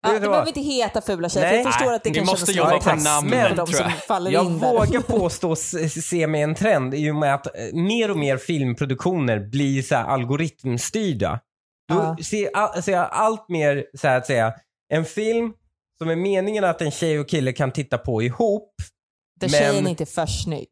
[0.07, 1.57] Ja, det behöver inte heta fula tjejer, Nej.
[1.57, 3.93] för jag förstår att det Ni kan måste jobba på namnet, tror som jag.
[4.07, 8.17] faller Jag vågar påstå se med en trend i och med att eh, mer och
[8.17, 11.39] mer filmproduktioner blir så här algoritmstyrda.
[11.89, 12.17] Då Ja.
[12.23, 14.53] ser, ser jag allt mer så här att säga,
[14.93, 15.53] en film
[15.97, 18.73] som är meningen att en tjej och kille kan titta på ihop.
[19.39, 20.69] Där men- tjejen inte är för snygg.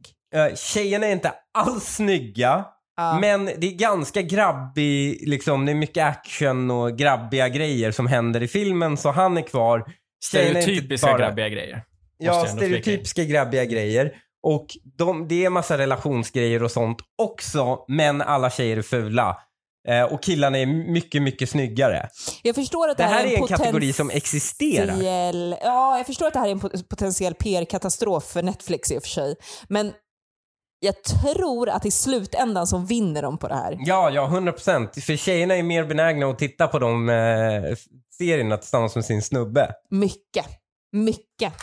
[0.55, 2.65] Tjejerna är inte alls snygga.
[2.99, 3.17] Ja.
[3.21, 8.43] Men det är ganska grabbig, liksom, det är mycket action och grabbiga grejer som händer
[8.43, 9.85] i filmen så han är kvar.
[10.31, 11.83] Tjejerna är Stereotypiska bara- grabbiga grejer.
[12.17, 14.11] Ja, stereotypiska grabbiga grejer.
[14.43, 14.65] Och
[14.97, 19.37] de, det är massa relationsgrejer och sånt också, men alla tjejer är fula.
[19.87, 22.09] Eh, och killarna är mycket, mycket snyggare.
[22.43, 24.97] Jag förstår att Det här är en poten- kategori som existerar.
[25.63, 29.01] Ja, jag förstår att det här är en pot- potentiell PR-katastrof för Netflix i och
[29.03, 29.35] för sig.
[29.69, 29.93] Men
[30.79, 33.77] jag tror att i slutändan så vinner de på det här.
[33.79, 35.03] Ja, ja, 100 procent.
[35.03, 37.75] För tjejerna är mer benägna att titta på de eh,
[38.17, 39.73] serierna tillsammans med sin snubbe.
[39.89, 40.45] Mycket.
[40.91, 41.53] Mycket.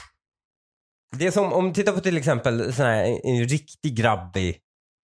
[1.17, 4.59] Det är som om du tittar på till exempel sån här, en, riktig grabbig,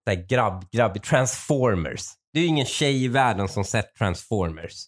[0.05, 2.03] så här grabb, grabbig, Transformers.
[2.33, 4.85] Det är ju ingen tjej i världen som sett Transformers.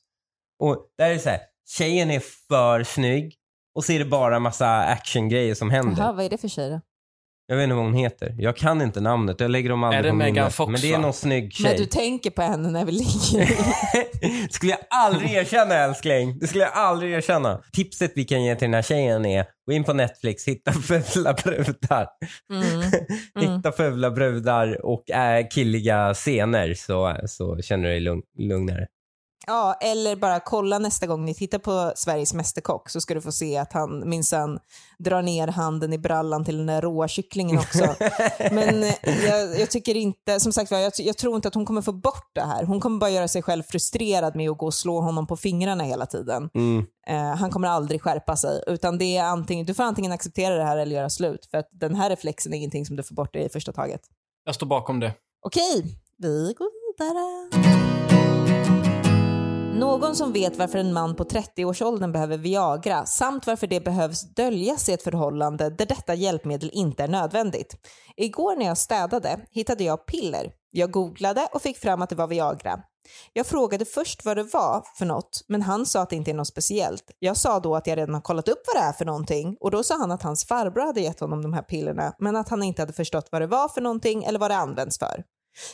[0.59, 3.35] Och där är det så här, tjejen är för snygg
[3.75, 6.03] och så är det bara massa actiongrejer som händer.
[6.03, 6.81] Jaha, vad är det för tjej då?
[7.47, 8.35] Jag vet inte vad hon heter.
[8.39, 9.41] Jag kan inte namnet.
[9.41, 10.55] Jag lägger dem aldrig Är det på Megan minnet.
[10.55, 10.99] Fox, Men det är va?
[10.99, 11.87] någon snygg Men du tjej.
[11.89, 14.49] tänker på henne när vi ligger i.
[14.51, 16.39] skulle jag aldrig erkänna älskling.
[16.39, 17.61] Det skulle jag aldrig erkänna.
[17.73, 20.73] Tipset vi kan ge till den här tjejen är gå in på Netflix, hitta
[21.13, 22.07] fula brudar.
[22.53, 22.83] Mm.
[23.57, 28.87] Hitta fula brudar och äh, killiga scener så, så känner du dig lugn, lugnare.
[29.47, 33.33] Ja, eller bara kolla nästa gång ni tittar på Sveriges Mästerkock så ska du få
[33.33, 34.59] se att han minsann
[34.99, 37.85] drar ner handen i brallan till den där råa kycklingen också.
[38.51, 41.83] Men eh, jag, jag tycker inte, som sagt jag, jag tror inte att hon kommer
[41.83, 42.65] få bort det här.
[42.65, 45.85] Hon kommer bara göra sig själv frustrerad med att gå och slå honom på fingrarna
[45.85, 46.51] hela tiden.
[46.55, 46.87] Mm.
[47.07, 48.65] Eh, han kommer aldrig skärpa sig.
[48.67, 51.47] Utan det är antingen, du får antingen acceptera det här eller göra slut.
[51.51, 54.01] För att den här reflexen är ingenting som du får bort i första taget.
[54.45, 55.15] Jag står bakom det.
[55.47, 57.94] Okej, vi går vidare.
[59.79, 64.89] Någon som vet varför en man på 30-årsåldern behöver Viagra samt varför det behövs döljas
[64.89, 67.77] i ett förhållande där detta hjälpmedel inte är nödvändigt.
[68.17, 70.53] Igår när jag städade hittade jag piller.
[70.71, 72.81] Jag googlade och fick fram att det var Viagra.
[73.33, 76.35] Jag frågade först vad det var för något, men han sa att det inte är
[76.35, 77.05] något speciellt.
[77.19, 79.71] Jag sa då att jag redan har kollat upp vad det är för någonting och
[79.71, 82.63] då sa han att hans farbror hade gett honom de här pillerna, men att han
[82.63, 85.25] inte hade förstått vad det var för någonting eller vad det används för.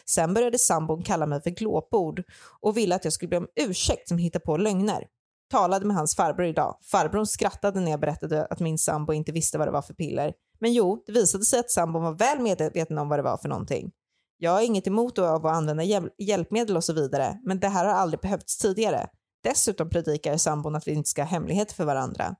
[0.06, 2.22] Sen började sambon kalla mig för glåpord
[2.60, 5.06] och ville att jag skulle be om ursäkt som hittar på lögner.
[5.50, 6.76] Talade med hans farbror idag.
[6.90, 10.32] Farbrorn skrattade när jag berättade att min sambo inte visste vad det var för piller.
[10.60, 13.48] Men jo, det visade sig att sambon var väl medveten om vad det var för
[13.48, 13.90] någonting.
[14.38, 17.84] Jag har inget emot av att använda hjäl- hjälpmedel och så vidare, men det här
[17.84, 19.06] har aldrig behövts tidigare.
[19.44, 22.36] Dessutom predikar sambon att vi inte ska ha hemligheter för varandra.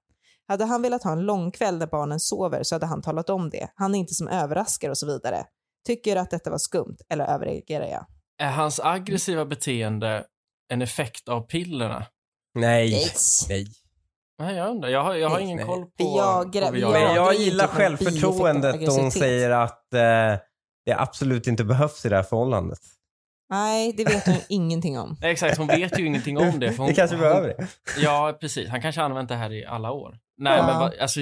[0.49, 3.51] Hade han velat ha en lång kväll när barnen sover så hade han talat om
[3.51, 3.69] det.
[3.75, 5.45] Han är inte som överraskar och så vidare.
[5.87, 8.07] Tycker att detta var skumt eller överreagerar jag?
[8.43, 10.25] Är hans aggressiva beteende
[10.73, 12.07] en effekt av pillerna?
[12.55, 12.93] Nej.
[12.93, 13.49] Yes.
[13.49, 13.67] Nej.
[14.39, 14.89] Nej, jag undrar.
[14.89, 15.67] Jag har, jag har Nej, ingen nej.
[15.67, 20.01] koll på, Viagra- på Men jag ju gillar typ självförtroendet då hon säger att eh,
[20.87, 22.79] det absolut inte behövs i det här förhållandet.
[23.51, 25.17] Nej, det vet hon ingenting om.
[25.21, 26.71] Nej, exakt, hon vet ju ingenting om det.
[26.73, 27.69] För hon, det kanske behöver det.
[27.99, 28.69] Ja, precis.
[28.69, 30.19] Han kanske har använt det här i alla år.
[30.39, 30.67] Nej, Ja.
[30.67, 31.21] men va, alltså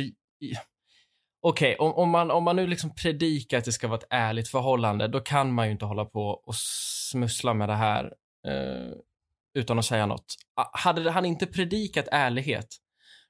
[1.48, 4.06] okej, okej, om, om, man, om man nu liksom predikar att det ska vara ett
[4.10, 6.54] ärligt förhållande, då kan man ju inte hålla på och
[7.10, 8.04] smussla med det här
[8.46, 8.92] eh,
[9.54, 10.34] utan att säga något.
[10.56, 12.66] Ah, hade han inte predikat ärlighet,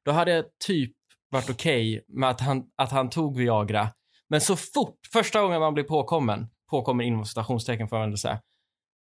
[0.04, 0.92] då hade jag typ
[1.30, 3.90] varit okej med att han, att han tog Viagra.
[4.28, 8.40] Men så fort, första gången man blir påkommen, påkommen inom citationstecken får man säga,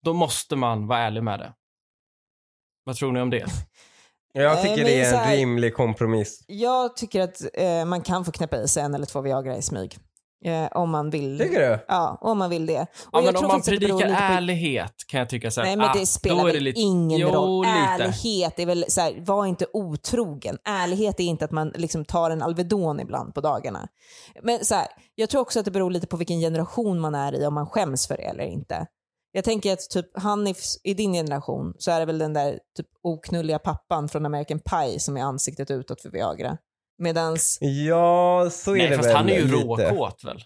[0.03, 1.53] då måste man vara ärlig med det.
[2.83, 3.45] Vad tror ni om det?
[4.33, 6.43] Jag Nej, tycker det är en här- rimlig kompromiss.
[6.47, 9.61] Jag tycker att eh, man kan få knäppa i sig en eller två Viagra i
[9.61, 9.97] smyg.
[10.45, 11.39] Eh, om man vill.
[11.39, 11.79] Tycker du?
[11.87, 12.81] Ja, om man vill det.
[12.81, 15.75] Och Ja, jag men om man predikar på- ärlighet kan jag tycka så här, Nej
[15.77, 17.65] men ah, det spelar väl lite- ingen jo, roll.
[17.65, 18.03] Lite.
[18.03, 20.57] Ärlighet är väl så här, var inte otrogen.
[20.65, 23.87] Ärlighet är inte att man liksom tar en Alvedon ibland på dagarna.
[24.41, 27.35] Men så här, jag tror också att det beror lite på vilken generation man är
[27.41, 28.85] i, om man skäms för det eller inte.
[29.35, 32.87] Jag tänker att typ Hanifs, i din generation så är det väl den där typ
[33.03, 36.57] oknulliga pappan från American Pie som är ansiktet utåt för Viagra.
[36.97, 39.55] Medans, Ja, så är Nej, det fast väl han är ju lite.
[39.91, 40.43] råkåt väl?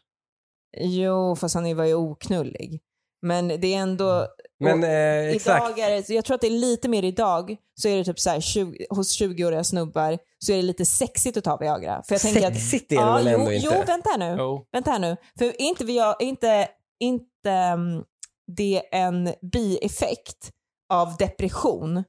[0.80, 2.82] jo fast han var ju oknullig.
[3.22, 4.28] Men det är ändå,
[4.60, 5.66] Men eh, exakt.
[5.70, 8.20] Idag är det, jag tror att det är lite mer idag, så är det typ
[8.20, 12.04] så här 20, hos 20-åriga snubbar så är det lite sexigt att ta Viagra.
[12.04, 13.68] För jag tänker att, Sexigt är det ja, väl jo, ändå inte?
[13.76, 14.36] Jo, vänta här nu.
[14.40, 14.66] Jo.
[14.72, 15.18] Vänta här nu.
[15.38, 16.68] För är inte, vi, är inte,
[17.00, 18.04] inte um,
[18.48, 20.52] det en bieffekt
[20.94, 22.04] av depression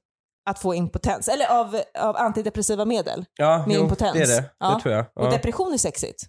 [0.51, 1.29] att få impotens?
[1.29, 3.25] Eller av, av antidepressiva medel?
[3.39, 4.13] Ja, med jo, impotens.
[4.13, 4.51] det är det.
[4.59, 4.75] Ja.
[4.75, 5.05] Det tror jag.
[5.15, 5.31] Och Ja.
[5.31, 6.23] depression är sexigt.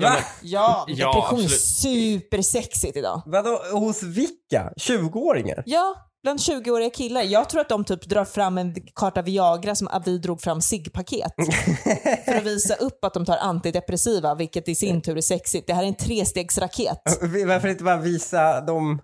[0.00, 1.60] Ja, men- Ja, Ja, depression är absolut.
[1.60, 3.22] supersexigt idag.
[3.26, 4.72] Vadå, hos vilka?
[4.76, 5.62] 20-åringar?
[5.66, 7.22] Ja, bland 20-åriga killar.
[7.22, 10.60] Jag tror att de typ drar fram en karta Viagra som att vi drog fram
[10.60, 11.32] ciggpaket.
[12.24, 15.66] för att visa upp att de tar antidepressiva, vilket i sin tur är sexigt.
[15.66, 16.98] Det här är en trestegsraket.
[17.46, 19.00] Varför inte bara visa de,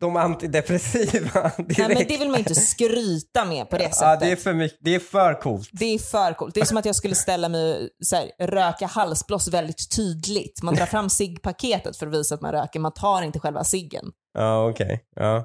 [0.00, 1.78] de antidepressiva direkt?
[1.78, 4.00] Nej, men det vill man inte skryta med på det sättet.
[4.00, 4.78] Ja, det är för mycket.
[4.80, 5.68] Det är för coolt.
[5.72, 6.54] Det är för coolt.
[6.54, 10.62] Det är som att jag skulle ställa mig så här, röka halsbloss väldigt tydligt.
[10.62, 12.80] Man drar fram ciggpaketet för att visa att man röker.
[12.80, 14.04] Man tar inte själva ciggen,
[14.34, 15.04] Ja, okej.
[15.16, 15.44] Ja.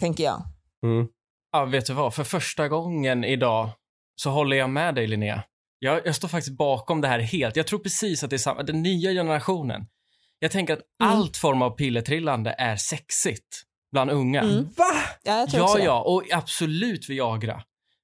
[0.00, 0.42] tänker jag.
[0.84, 1.06] Mm.
[1.52, 2.14] Ja, vet du vad?
[2.14, 3.70] För första gången idag
[4.16, 5.42] så håller jag med dig Linnea.
[5.78, 7.56] Jag, jag står faktiskt bakom det här helt.
[7.56, 9.86] Jag tror precis att det är samma, den nya generationen.
[10.38, 11.12] Jag tänker att Mm.
[11.16, 13.62] allt form av pillertrillande är sexigt
[13.92, 14.40] bland unga.
[14.40, 14.64] Mm.
[14.64, 14.84] Va?
[15.22, 15.84] Ja, jag tror Ja, också det.
[15.84, 17.62] ja, och absolut Viagra.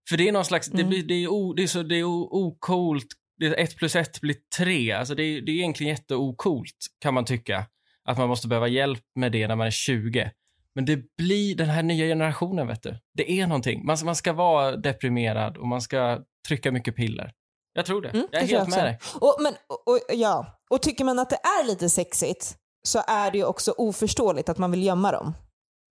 [0.09, 0.89] För det är någon slags, det, Mm.
[0.89, 3.07] blir, det är, o, det är så, det är o- ocoolt.
[3.39, 4.93] Det är ett plus ett blir tre.
[4.93, 7.67] Alltså det, är, det är egentligen jätteocoolt kan man tycka.
[8.05, 10.31] Att man måste behöva hjälp med det när man är 20.
[10.75, 12.97] Men det blir den här nya generationen, vet du.
[13.15, 13.87] Det är någonting.
[13.87, 16.19] Man, man ska vara deprimerad och man ska
[16.49, 17.33] trycka mycket piller.
[17.73, 18.09] Jag tror det.
[18.09, 18.99] Mm, jag är helt med dig.
[19.21, 20.60] Och, men, och, och, ja.
[20.71, 22.57] Och tycker man att det är lite sexigt
[22.89, 25.35] så är det ju också oförståeligt att man vill gömma dem.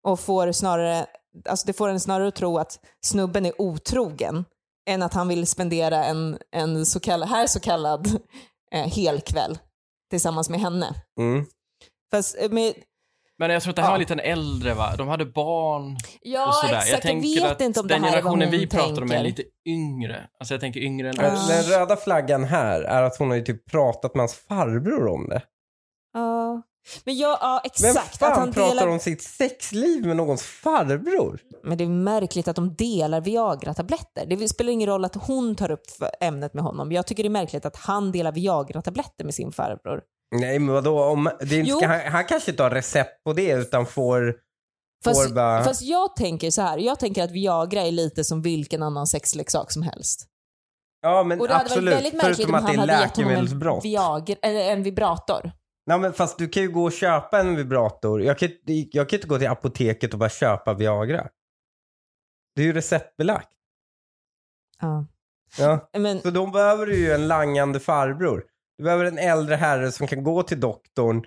[0.07, 1.07] Och får snarare,
[1.49, 4.45] alltså det får en snarare att tro att snubben är otrogen
[4.89, 8.07] än att han vill spendera en, en så kallad, här så kallad
[8.72, 9.59] eh, helkväll
[10.11, 10.95] tillsammans med henne.
[11.20, 11.47] Mm.
[12.11, 12.74] Fast eh, med,
[13.39, 13.93] Men jag tror att det här Ja.
[13.93, 14.97] var lite en äldre, va?
[14.99, 16.72] De hade barn ja och sådär.
[16.72, 19.11] exakt, jag jag, tänker vet att inte om det den här generationen vi pratar om
[19.12, 20.28] är lite yngre.
[20.41, 21.32] Alltså jag tänker yngre än Ja.
[21.32, 21.49] oss.
[21.49, 25.28] Den röda flaggan här är att hon har ju typ pratat med hans farbror om
[25.28, 25.43] det.
[26.14, 26.62] Ja.
[27.05, 28.12] Men jag, ja Vem exakt.
[28.14, 31.41] att fan han pratar delar om sitt sexliv med någons farbror?
[31.64, 34.26] Men det är märkligt att de delar Viagra-tabletter.
[34.26, 35.82] Det spelar ingen roll att hon tar upp
[36.20, 36.93] ämnet med honom.
[36.93, 40.03] Jag tycker det är märkligt att han delar Viagra-tabletter med sin farbror.
[40.31, 41.76] Nej men vadå, om, det inte, Jo.
[41.79, 44.37] ska, han, han kanske inte har recept på det utan får,
[45.05, 45.64] Fast, får bara...
[45.64, 46.79] fast jag tänker så här.
[46.79, 50.26] jag tänker att Viagra är lite som vilken annan sexleksak som helst.
[51.03, 53.05] ja men Och det hade varit väldigt märkligt förutom om att det han är hade
[53.07, 53.85] gett honom en, läkemedelsbrott.
[53.85, 55.53] Viagra, eller en vibrator.
[55.87, 58.22] Nej men fast du kan ju gå och köpa en vibrator.
[58.22, 61.29] Jag kan, ju- jag kan ju inte gå till apoteket och bara köpa Viagra.
[62.57, 63.49] Det är ju receptbelagt.
[64.81, 65.07] Ja.
[65.59, 65.89] Ja.
[65.99, 68.45] Men, Så då behöver du ju en langande farbror.
[68.79, 71.22] Du behöver en äldre herre som kan gå till doktorn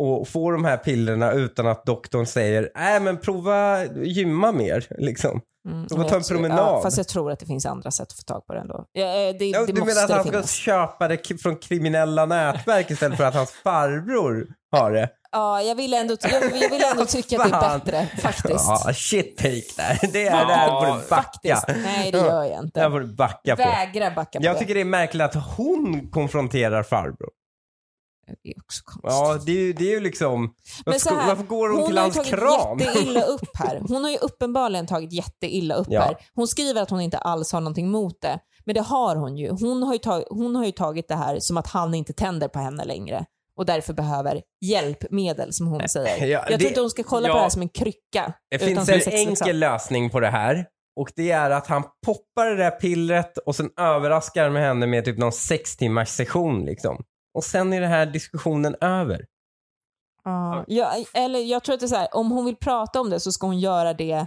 [0.00, 5.40] och få de här pillerna utan att doktorn säger nej men prova gymma mer liksom.
[5.68, 6.58] mm, får ta en promenad.
[6.58, 8.84] Ja, fast jag tror att det finns andra sätt att få tag på det ändå.
[8.92, 10.50] Ja, eh, det, Ja, det du menar att han ska finnas.
[10.50, 15.08] köpa det från kriminella nätverk istället för att hans farbror har det?
[15.32, 18.64] Ja, jag vill ändå, jag, vill ändå tycka att det är bättre faktiskt.
[18.68, 20.12] Ja, shit take där.
[20.12, 21.16] Det är Ja, det här får du backa.
[21.22, 21.64] Faktiskt.
[21.84, 22.90] Nej, det gör jag inte.
[22.90, 23.62] får du backa på.
[23.62, 27.30] Vägra backa på Jag tycker det är märkligt att hon konfronterar farbror.
[28.42, 29.10] Det är också konstigt.
[29.12, 30.40] Ja, det är ju, det är ju liksom...
[30.40, 32.78] Men Varför, här, varför går hon, till har hans ju tagit kram?
[32.78, 33.80] jätteilla upp här.
[33.88, 36.00] Hon har ju uppenbarligen tagit jätteilla upp Ja.
[36.02, 36.16] här.
[36.34, 38.38] Hon skriver att hon inte alls har någonting emot det.
[38.64, 39.50] Men det har hon ju.
[39.50, 42.48] Hon har ju, tagit, hon har ju tagit det här som att han inte tänder
[42.48, 43.24] på henne längre
[43.60, 46.26] och därför behöver hjälpmedel som hon säger.
[46.26, 47.34] Ja, jag det- tror inte hon ska kolla på ja.
[47.34, 48.32] det här som en krycka.
[48.50, 50.66] Det finns en enkel lösning på det här.
[51.00, 55.04] Och det är att han poppar det där pillret och sen överraskar med henne med
[55.04, 57.04] typ någon sex timmars session liksom.
[57.34, 59.26] och sen är den här diskussionen över.
[60.24, 63.10] Ja, ja, eller jag tror att det är så här, om hon vill prata om
[63.10, 64.26] det så ska hon göra det.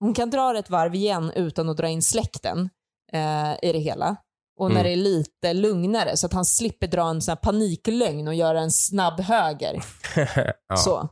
[0.00, 2.70] Hon kan dra det ett varv igen utan att dra in släkten
[3.12, 4.16] eh, i det hela.
[4.58, 4.84] Och när Mm.
[4.84, 8.60] det är lite lugnare så att han slipper dra en sån här paniklögn och göra
[8.60, 9.82] en snabb höger.
[10.68, 10.76] ja.
[10.76, 11.08] Så.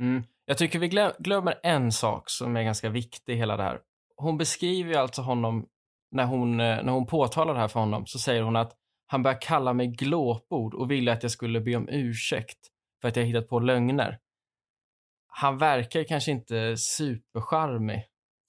[0.00, 0.24] Mm.
[0.46, 3.80] Jag tycker vi glö- glömmer en sak som är ganska viktig i hela det här.
[4.16, 5.66] Hon beskriver ju alltså honom,
[6.10, 8.72] när hon, eh, när hon påtalar det här för honom, så säger hon att
[9.06, 12.58] han börjar kalla mig glåpord och ville att jag skulle be om ursäkt
[13.00, 14.18] för att jag hittat på lögner.
[15.26, 18.04] Han verkar kanske inte supercharmig.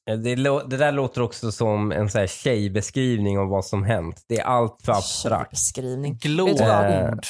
[0.06, 4.26] Det, lå- det där låter också som en så här tjejbeskrivning av vad som hänt.
[4.28, 5.50] Det är allt för abstrakt.
[5.50, 6.14] Beskrivning.
[6.14, 6.88] Vet du vad?
[6.88, 7.26] Glåpord.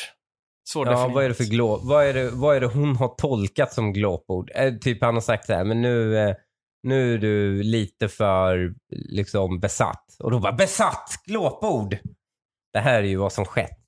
[0.76, 1.80] Ja, vad är det för glå...
[1.84, 4.51] Vad är det, vad är det hon har tolkat som glåpord?
[4.55, 6.36] Eh, typ han har sagt så här, men nu, eh,
[6.84, 10.05] nu är du lite för liksom besatt.
[10.19, 11.09] Och då bara besatt!
[11.26, 11.97] Glåpord!
[12.74, 13.80] Det här är ju vad som skett.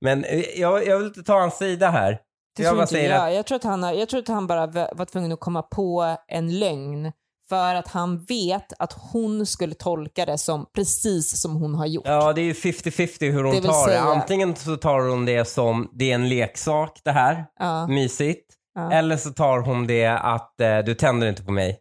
[0.00, 2.18] Men eh, jag, jag vill inte ta hans sida här.
[2.56, 3.28] Det jag tror bara inte säger jag.
[3.28, 6.16] att Jag tror, att han jag tror att han bara var tvungen att komma på
[6.28, 7.12] en lögn
[7.52, 12.04] för att han vet att hon skulle tolka det som precis som hon har gjort.
[12.06, 13.92] Ja, det är ju 50-50 hur hon Det tar det.
[13.92, 18.54] säga- Antingen så tar hon det som det är en leksak det här, Ja, mysigt.
[18.74, 21.78] ja, Eller så tar hon det att eh, du tänder inte på mig.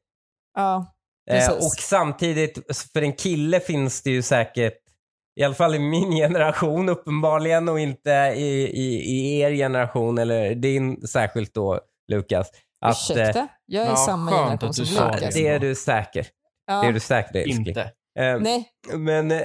[0.58, 0.86] ja.
[1.32, 2.60] Eh, och samtidigt,
[2.94, 4.74] för en kille finns det ju säkert,
[5.40, 10.56] i alla fall i min generation uppenbarligen och inte i, i, i er generation eller
[10.56, 11.80] din särskilt då
[12.12, 12.48] Lukas.
[12.86, 13.48] Att, eh, Ursäkta?
[13.74, 15.34] Jag är ja, samma generation som Lukas.
[15.34, 16.28] det är du säker.
[16.68, 16.82] Ja.
[16.82, 17.68] Det är du säker älskling.
[17.68, 17.82] Inte.
[18.20, 19.42] Eh, Nej, Men eh,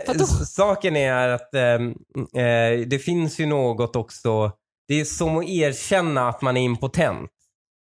[0.47, 1.91] saken är att ehm,
[2.37, 4.53] eh, det finns ju något också,
[4.89, 7.31] det är som att erkänna att man är impotent.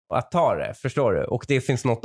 [0.09, 1.23] Och att ta det, förstår du?
[1.23, 2.03] Och det finns något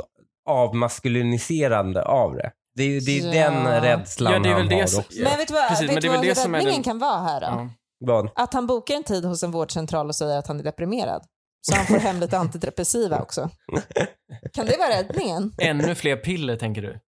[0.49, 2.51] avmaskuliniserande av det.
[2.75, 3.51] Det är ju det är Ja.
[3.51, 5.19] den rädslan Ja, det är väl han det har som- också.
[5.23, 6.99] men vet du vad, Precis, men vet det du är vad det räddningen den- kan
[6.99, 7.69] vara här då?
[7.99, 8.29] Ja.
[8.35, 11.23] Att han bokar en tid hos en vårdcentral och säger att han är deprimerad.
[11.69, 13.49] Så han får hem lite antidepressiva också.
[14.53, 15.53] Kan det vara räddningen?
[15.57, 16.99] Ännu fler piller, tänker du?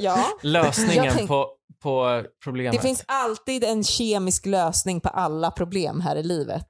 [0.00, 0.24] Ja.
[0.42, 1.48] Lösningen Jag tänk- på,
[1.82, 2.72] på problemet.
[2.72, 6.68] Det finns alltid en kemisk lösning på alla problem här i livet.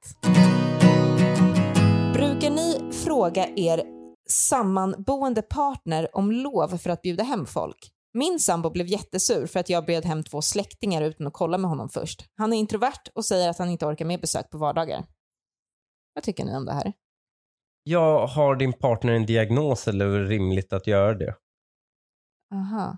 [2.13, 3.83] Brukar ni fråga er
[4.29, 7.91] sammanboende partner om lov för att bjuda hem folk?
[8.13, 11.69] Min sambo blev jättesur för att jag bjöd hem två släktingar utan att kolla med
[11.69, 12.25] honom först.
[12.37, 15.05] Han är introvert och säger att han inte orkar med besök på vardagar.
[16.15, 16.93] Vad tycker ni om det här?
[17.83, 21.35] Jag har din partner en diagnos eller är det rimligt att göra det?
[22.53, 22.97] Aha.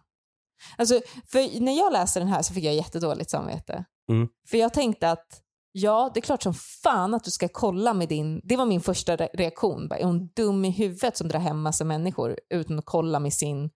[0.78, 3.86] Alltså, för när jag läste den här så fick jag jättedåligt samvete.
[4.11, 4.30] Mm.
[4.47, 5.41] För jag tänkte att
[5.72, 8.41] ja, det är klart som fan att du ska kolla med din...
[8.43, 9.91] Det var min första re- reaktion.
[9.91, 13.70] Är hon dum i huvudet som drar hem massa människor utan att kolla med sin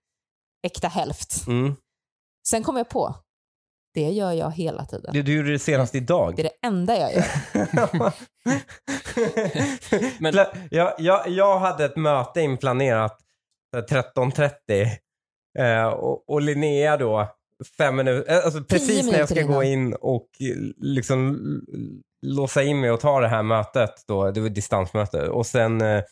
[0.63, 1.47] äkta hälft?
[1.47, 1.75] Mm.
[2.47, 3.15] Sen kom jag på,
[3.93, 5.13] det gör jag hela tiden.
[5.13, 6.33] Du, du gjorde det senast idag.
[6.35, 7.25] Det är det enda jag gör.
[10.21, 13.17] Men- jag, jag, jag hade ett möte inplanerat
[13.77, 13.83] eh,
[14.15, 14.87] 13.30
[15.59, 17.27] eh, och, och Linnea då
[17.77, 19.87] fem minuter, eh, alltså precis när jag ska gå innan.
[19.87, 21.37] in och eh, liksom
[22.25, 25.81] låsa in mig och ta det här mötet då, det var ett distansmöte och sen
[25.81, 26.03] eh,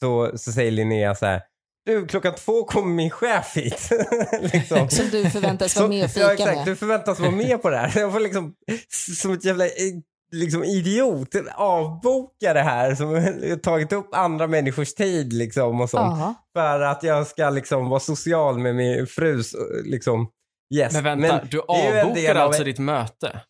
[0.00, 1.42] så, så säger Linnea så här
[1.88, 3.88] du, klockan två kommer min chef hit.
[4.52, 4.88] liksom.
[4.90, 6.56] Som du förväntas vara med och ja, fika exakt.
[6.56, 6.66] med.
[6.66, 8.00] Du förväntas vara med på det här.
[8.00, 8.54] Jag får liksom,
[9.16, 9.70] som ett jävla eh,
[10.32, 16.18] liksom, idiot, avboka det här som har tagit upp andra människors tid liksom och sånt.
[16.18, 16.34] Ja.
[16.56, 20.28] För att jag ska liksom vara social med min frus liksom,
[20.74, 20.92] yes.
[20.92, 23.40] Men vänta, du det är ju en avbokade del av- alltså ditt möte?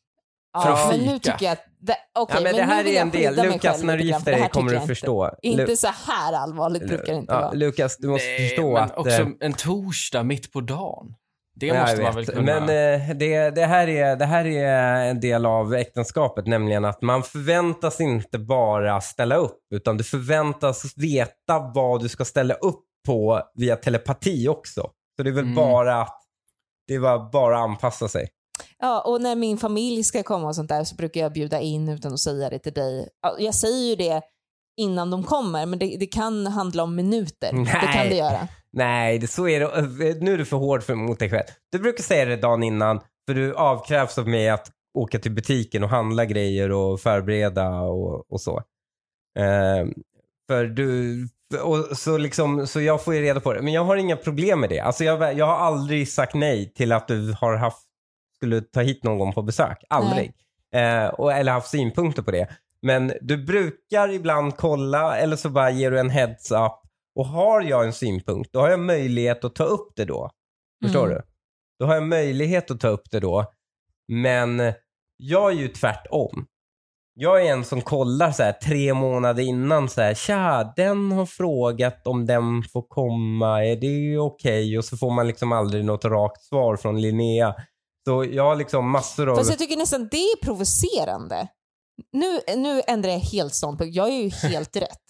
[0.63, 1.33] För Ja, att men nu fika.
[1.33, 1.65] tycker jag att...
[1.81, 3.37] Det, okej, Ja, men det nu här är en del.
[3.53, 5.31] Lukas, när du gifter för det dig kommer du förstå.
[5.43, 7.53] Inte, Lu- inte så här allvarligt brukar det inte Ja, vara.
[7.53, 8.99] Lukas, du måste Nej, förstå men att...
[8.99, 11.15] också eh, en torsdag mitt på dagen.
[11.61, 12.61] Det måste man väl kunna...
[12.61, 17.03] Men eh, det, det, här är, det här är en del av äktenskapet, nämligen att
[17.03, 22.85] man förväntas inte bara ställa upp, utan du förväntas veta vad du ska ställa upp
[23.07, 24.91] på via telepati också.
[25.17, 25.55] Så det är väl Mm.
[25.55, 26.21] bara att
[26.89, 28.29] det var bara att anpassa sig.
[28.81, 31.89] Ja, och när min familj ska komma och sånt där så brukar jag bjuda in
[31.89, 33.09] utan att säga det till dig.
[33.23, 34.23] Ja, Jag säger ju det
[34.77, 37.53] innan de kommer, men det, det kan handla om minuter.
[37.53, 38.09] Det kan Nej.
[38.09, 38.49] det göra.
[38.73, 40.21] Nej, det, så är det.
[40.21, 41.45] Nu är du för hård för, mot dig själv.
[41.73, 45.85] Du brukar säga det dagen innan, för du avkrävs av mig att åka till butiken
[45.85, 48.57] och handla grejer och förbereda och, och så.
[49.39, 49.87] Eh,
[50.49, 51.29] för du,
[51.63, 53.63] och så, liksom, så jag får ju reda på det.
[53.63, 54.81] Men jag har inga problem med det.
[54.81, 57.83] Alltså jag, jag har aldrig sagt nej till att du har haft,
[58.39, 59.85] skulle ta hit någon på besök.
[59.89, 60.33] Aldrig.
[60.75, 62.49] Eh, och, eller haft synpunkter på det.
[62.83, 66.73] Men du brukar ibland kolla eller så bara ger du en heads up.
[67.15, 70.31] Och har jag en synpunkt, då har jag möjlighet att ta upp det då.
[70.85, 71.17] Förstår Mm.
[71.17, 71.23] du?
[71.79, 73.45] Då har jag möjlighet att ta upp det då.
[74.09, 74.73] Men
[75.17, 76.47] jag är ju tvärtom.
[77.21, 81.27] jag är en som kollar så här tre månader innan så här, tja, den har
[81.27, 84.79] frågat om den får komma, är det okej?
[84.79, 87.55] Och så får man liksom aldrig något rakt svar från Linnea.
[88.09, 89.37] Så jag har liksom massor av...
[89.37, 91.49] Fast jag tycker nästan det är provocerande.
[92.13, 93.97] Nu, nu ändrar jag helt ståndpunkt.
[93.97, 95.03] Jag gör ju helt rätt.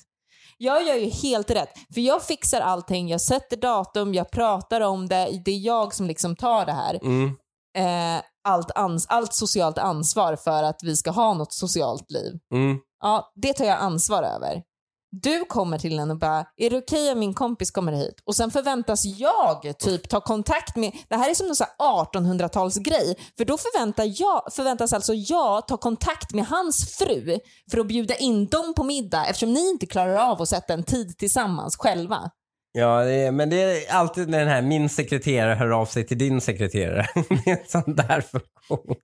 [0.57, 1.69] Jag gör ju helt rätt.
[1.95, 5.43] För jag fixar allting, jag sätter datum, jag pratar om det.
[5.45, 6.99] Det är jag som liksom tar det här.
[7.03, 7.37] Mm.
[7.79, 12.33] Eh, allt, ans allt socialt ansvar för att vi ska ha något socialt liv.
[12.55, 12.79] Mm.
[13.01, 14.63] Ja, det tar jag ansvar över.
[15.11, 18.15] Du kommer till henne och bara, är det okej om min kompis kommer hit?
[18.25, 23.45] Och sen förväntas jag typ ta kontakt med, det här är som någon 1800-talsgrej, för
[23.45, 27.39] då förväntar jag, förväntas alltså jag ta kontakt med hans fru
[27.71, 30.83] för att bjuda in dem på middag eftersom ni inte klarar av att sätta en
[30.85, 32.31] tid tillsammans själva.
[32.73, 36.19] Ja, det är, men det är alltid den här min sekreterare hör av sig till
[36.19, 37.07] din sekreterare.
[37.15, 38.97] det är en sån där funktion.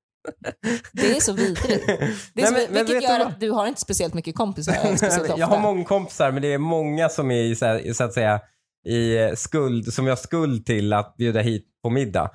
[0.93, 1.87] Det är så vidrigt.
[1.87, 4.35] Det är Nej, så, men- men vilket du gör att du har inte speciellt mycket
[4.35, 5.39] kompisar speciellt ofta.
[5.39, 8.41] jag har många kompisar, men det är många som är så, här, så att säga
[8.87, 12.31] i eh, skuld, som jag har skuld till att bjuda hit på middag.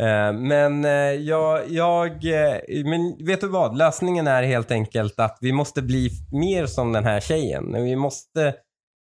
[0.00, 2.24] Eh, Men eh, jag, jag,
[2.84, 3.76] men vet du vad?
[3.78, 7.84] Lösningen är helt enkelt att vi måste bli mer som den här tjejen.
[7.84, 8.54] Vi måste,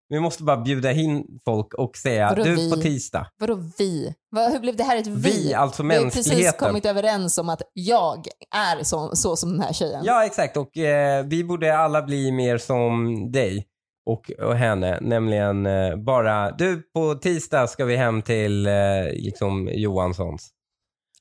[0.10, 2.72] vi måste bara bjuda in folk och säga Vadå du vi?
[2.72, 3.28] på tisdag.
[3.40, 4.14] Vadå vi?
[4.30, 5.32] Vad, hur blev det här ett vi?
[5.32, 9.62] Vi, alltså Vi har precis kommit överens om att jag är så, så som den
[9.62, 10.02] här tjejen.
[10.06, 10.58] Ja, exakt.
[10.58, 13.66] Och eh, vi borde alla bli mer som dig
[14.06, 15.00] och, och henne.
[15.02, 18.74] Nämligen eh, bara, du på tisdag ska vi hem till eh,
[19.12, 20.50] liksom Johanssons.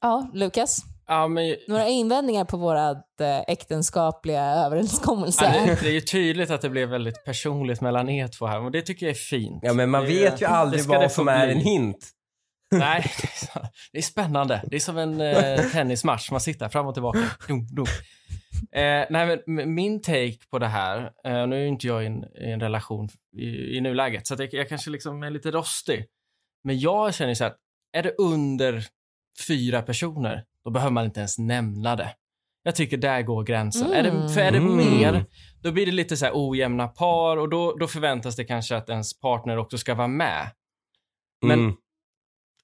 [0.01, 0.82] Ja, Lukas?
[1.09, 5.44] Ja, men, Några invändningar på vårat eh, äktenskapliga överenskommelse?
[5.44, 8.61] ja, det, det är ju tydligt att det blev väldigt personligt mellan er två här
[8.61, 9.59] och det tycker jag är fint.
[9.62, 12.09] Ja, men man Det- vet ju aldrig vad som är en hint.
[12.74, 14.62] Nej, det är så- det är spännande.
[14.66, 16.30] Det är som en eh, tennismatch.
[16.30, 17.18] Man sitter fram och tillbaka.
[17.48, 17.86] Dum, dum.
[18.72, 22.06] Eh, nej, men min take på det här, eh, nu är ju inte jag i
[22.06, 25.50] en, i en relation i, i nuläget, så att jag, jag kanske liksom är lite
[25.50, 26.04] rostig.
[26.64, 27.52] Men jag känner så här,
[27.96, 28.84] är det under
[29.48, 32.14] fyra personer, då behöver man inte ens nämna det.
[32.62, 33.92] Jag tycker där går gränsen.
[33.92, 34.76] Är det, för är det Mm.
[34.76, 35.24] mer,
[35.62, 38.88] då blir det lite så här ojämna par och då, då förväntas det kanske att
[38.88, 40.50] ens partner också ska vara med.
[41.46, 41.76] Men Mm.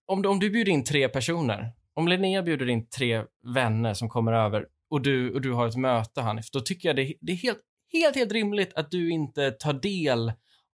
[0.07, 3.25] om du, om du bjuder in tre personer, om Linnea bjuder in tre
[3.55, 6.97] vänner som kommer över och du, och du har ett möte Hanif, då tycker jag
[6.97, 7.61] det, det är helt,
[7.93, 10.33] helt, helt rimligt att du inte tar del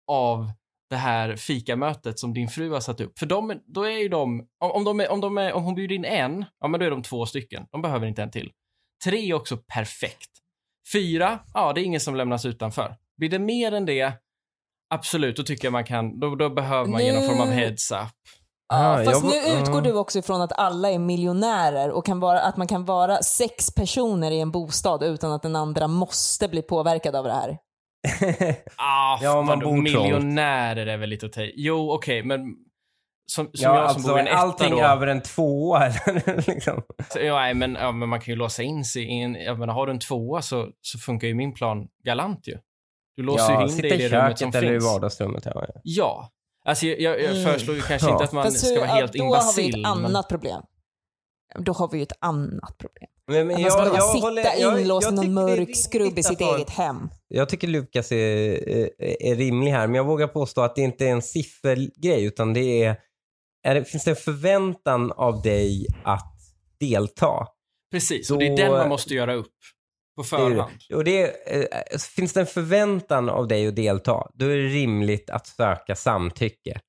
[0.08, 0.52] av
[0.90, 3.20] det här fikamötet som din fru har satt upp.
[3.20, 5.96] För de, då är ju de, om, de är, om, de är, om hon bjuder
[5.96, 7.66] in en, ja men då är de två stycken.
[7.72, 8.52] De behöver inte en till.
[9.04, 10.30] Tre är också perfekt.
[10.94, 12.96] Fyra, ja det är ingen som lämnas utanför.
[13.18, 14.14] Blir det mer än det,
[14.94, 17.54] absolut, då tycker jag man kan, då, då behöver man ge någon form av Nu-
[17.54, 17.98] heads up.
[18.74, 22.42] Ja, fast jag- nu utgår du också ifrån att alla är miljonärer och kan vara,
[22.42, 26.62] att man kan vara sex personer i en bostad utan att den andra måste bli
[26.62, 27.58] påverkad av det här.
[28.78, 29.84] Ah, Ja, om man bor trångt.
[29.84, 31.54] miljonärer är väl lite att ta i.
[31.56, 32.40] Jo, okej, men
[33.32, 34.82] som, som ja, jag som alltså bor i en etta allting då.
[34.82, 35.86] över en tvåa.
[36.06, 36.82] eller liksom.
[37.10, 39.36] Så, Ja, nej, men, ja, men man kan ju låsa in sig i en...
[39.36, 42.58] Jag menar, har du en tvåa så, så funkar ju min plan galant ju.
[43.18, 44.80] Du låser Ja, ju in sitta dig i i det rummet som köket eller i
[44.80, 44.94] finns.
[44.94, 45.46] vardagsrummet.
[45.46, 46.30] Ja, ja.
[46.66, 47.46] Alltså, jag, jag, jag Mm.
[47.46, 48.12] föreslår ju kanske Ja.
[48.12, 49.86] inte att man Fast ska vara helt då har vi imbacill.
[49.86, 50.62] ett men- annat problem.
[51.60, 53.10] Då har vi ju ett annat problem.
[53.30, 55.58] Men, men Att man ska behöva sitta håller- jag- inlåst i jag någon det är
[55.58, 57.10] mörk skrubb i sitt eget hem.
[57.28, 58.18] Jag tycker Lukas är,
[58.70, 62.54] är, är rimlig här, men jag vågar påstå att det inte är en siffergrej, utan
[62.54, 62.96] det är,
[63.68, 66.36] är det, finns det en förväntan av dig att
[66.80, 67.48] delta?
[67.92, 69.54] Precis, och det är Då- den man måste göra upp
[70.16, 70.30] på är det.
[70.30, 70.72] förhand.
[70.94, 71.24] Och det
[71.56, 75.96] eh, finns det en förväntan av dig att delta, då är det rimligt att söka
[75.96, 76.80] samtycke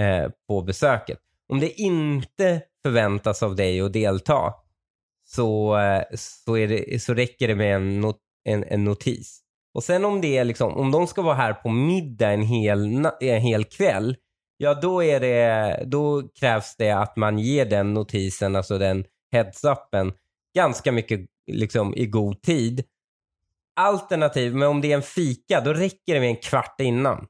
[0.00, 1.18] eh, på besöket.
[1.52, 4.54] Om det inte förväntas av dig att delta,
[5.30, 9.40] så, eh, så, är det, så räcker det med en, not, en, en notis.
[9.74, 13.06] Och sen om det är liksom, om de ska vara här på middag en hel,
[13.20, 14.16] en hel kväll,
[14.56, 19.04] ja då, är det, då krävs det att man ger den notisen, alltså den
[19.34, 20.12] heads-upen,
[20.56, 21.20] ganska mycket
[21.52, 22.84] liksom, i god tid.
[23.80, 27.26] Alternativ, men om det är en fika, då räcker det med en kvart innan.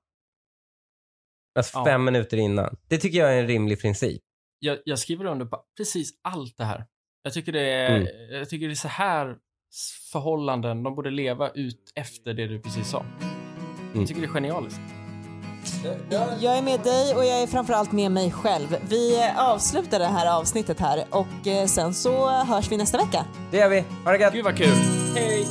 [1.58, 1.84] Alltså Ja.
[1.84, 2.76] fem minuter innan.
[2.88, 4.22] Det tycker jag är en rimlig princip.
[4.58, 6.86] Jag, jag skriver under på precis allt det här.
[7.22, 8.08] Jag tycker det är, Mm.
[8.30, 9.36] jag tycker det är så här
[10.12, 13.00] förhållanden de borde leva ut efter det du precis sa.
[13.00, 13.28] Mm.
[13.94, 14.80] Jag tycker det är genialiskt.
[16.40, 18.76] Jag är med dig och jag är framförallt med mig själv.
[18.88, 23.24] Vi avslutar det här avsnittet här och eh, sen så hörs vi nästa vecka.
[23.50, 23.84] Det gör vi.
[24.04, 24.32] Ha det gött!
[24.32, 24.66] Gud vad kul.
[25.14, 25.46] Hej!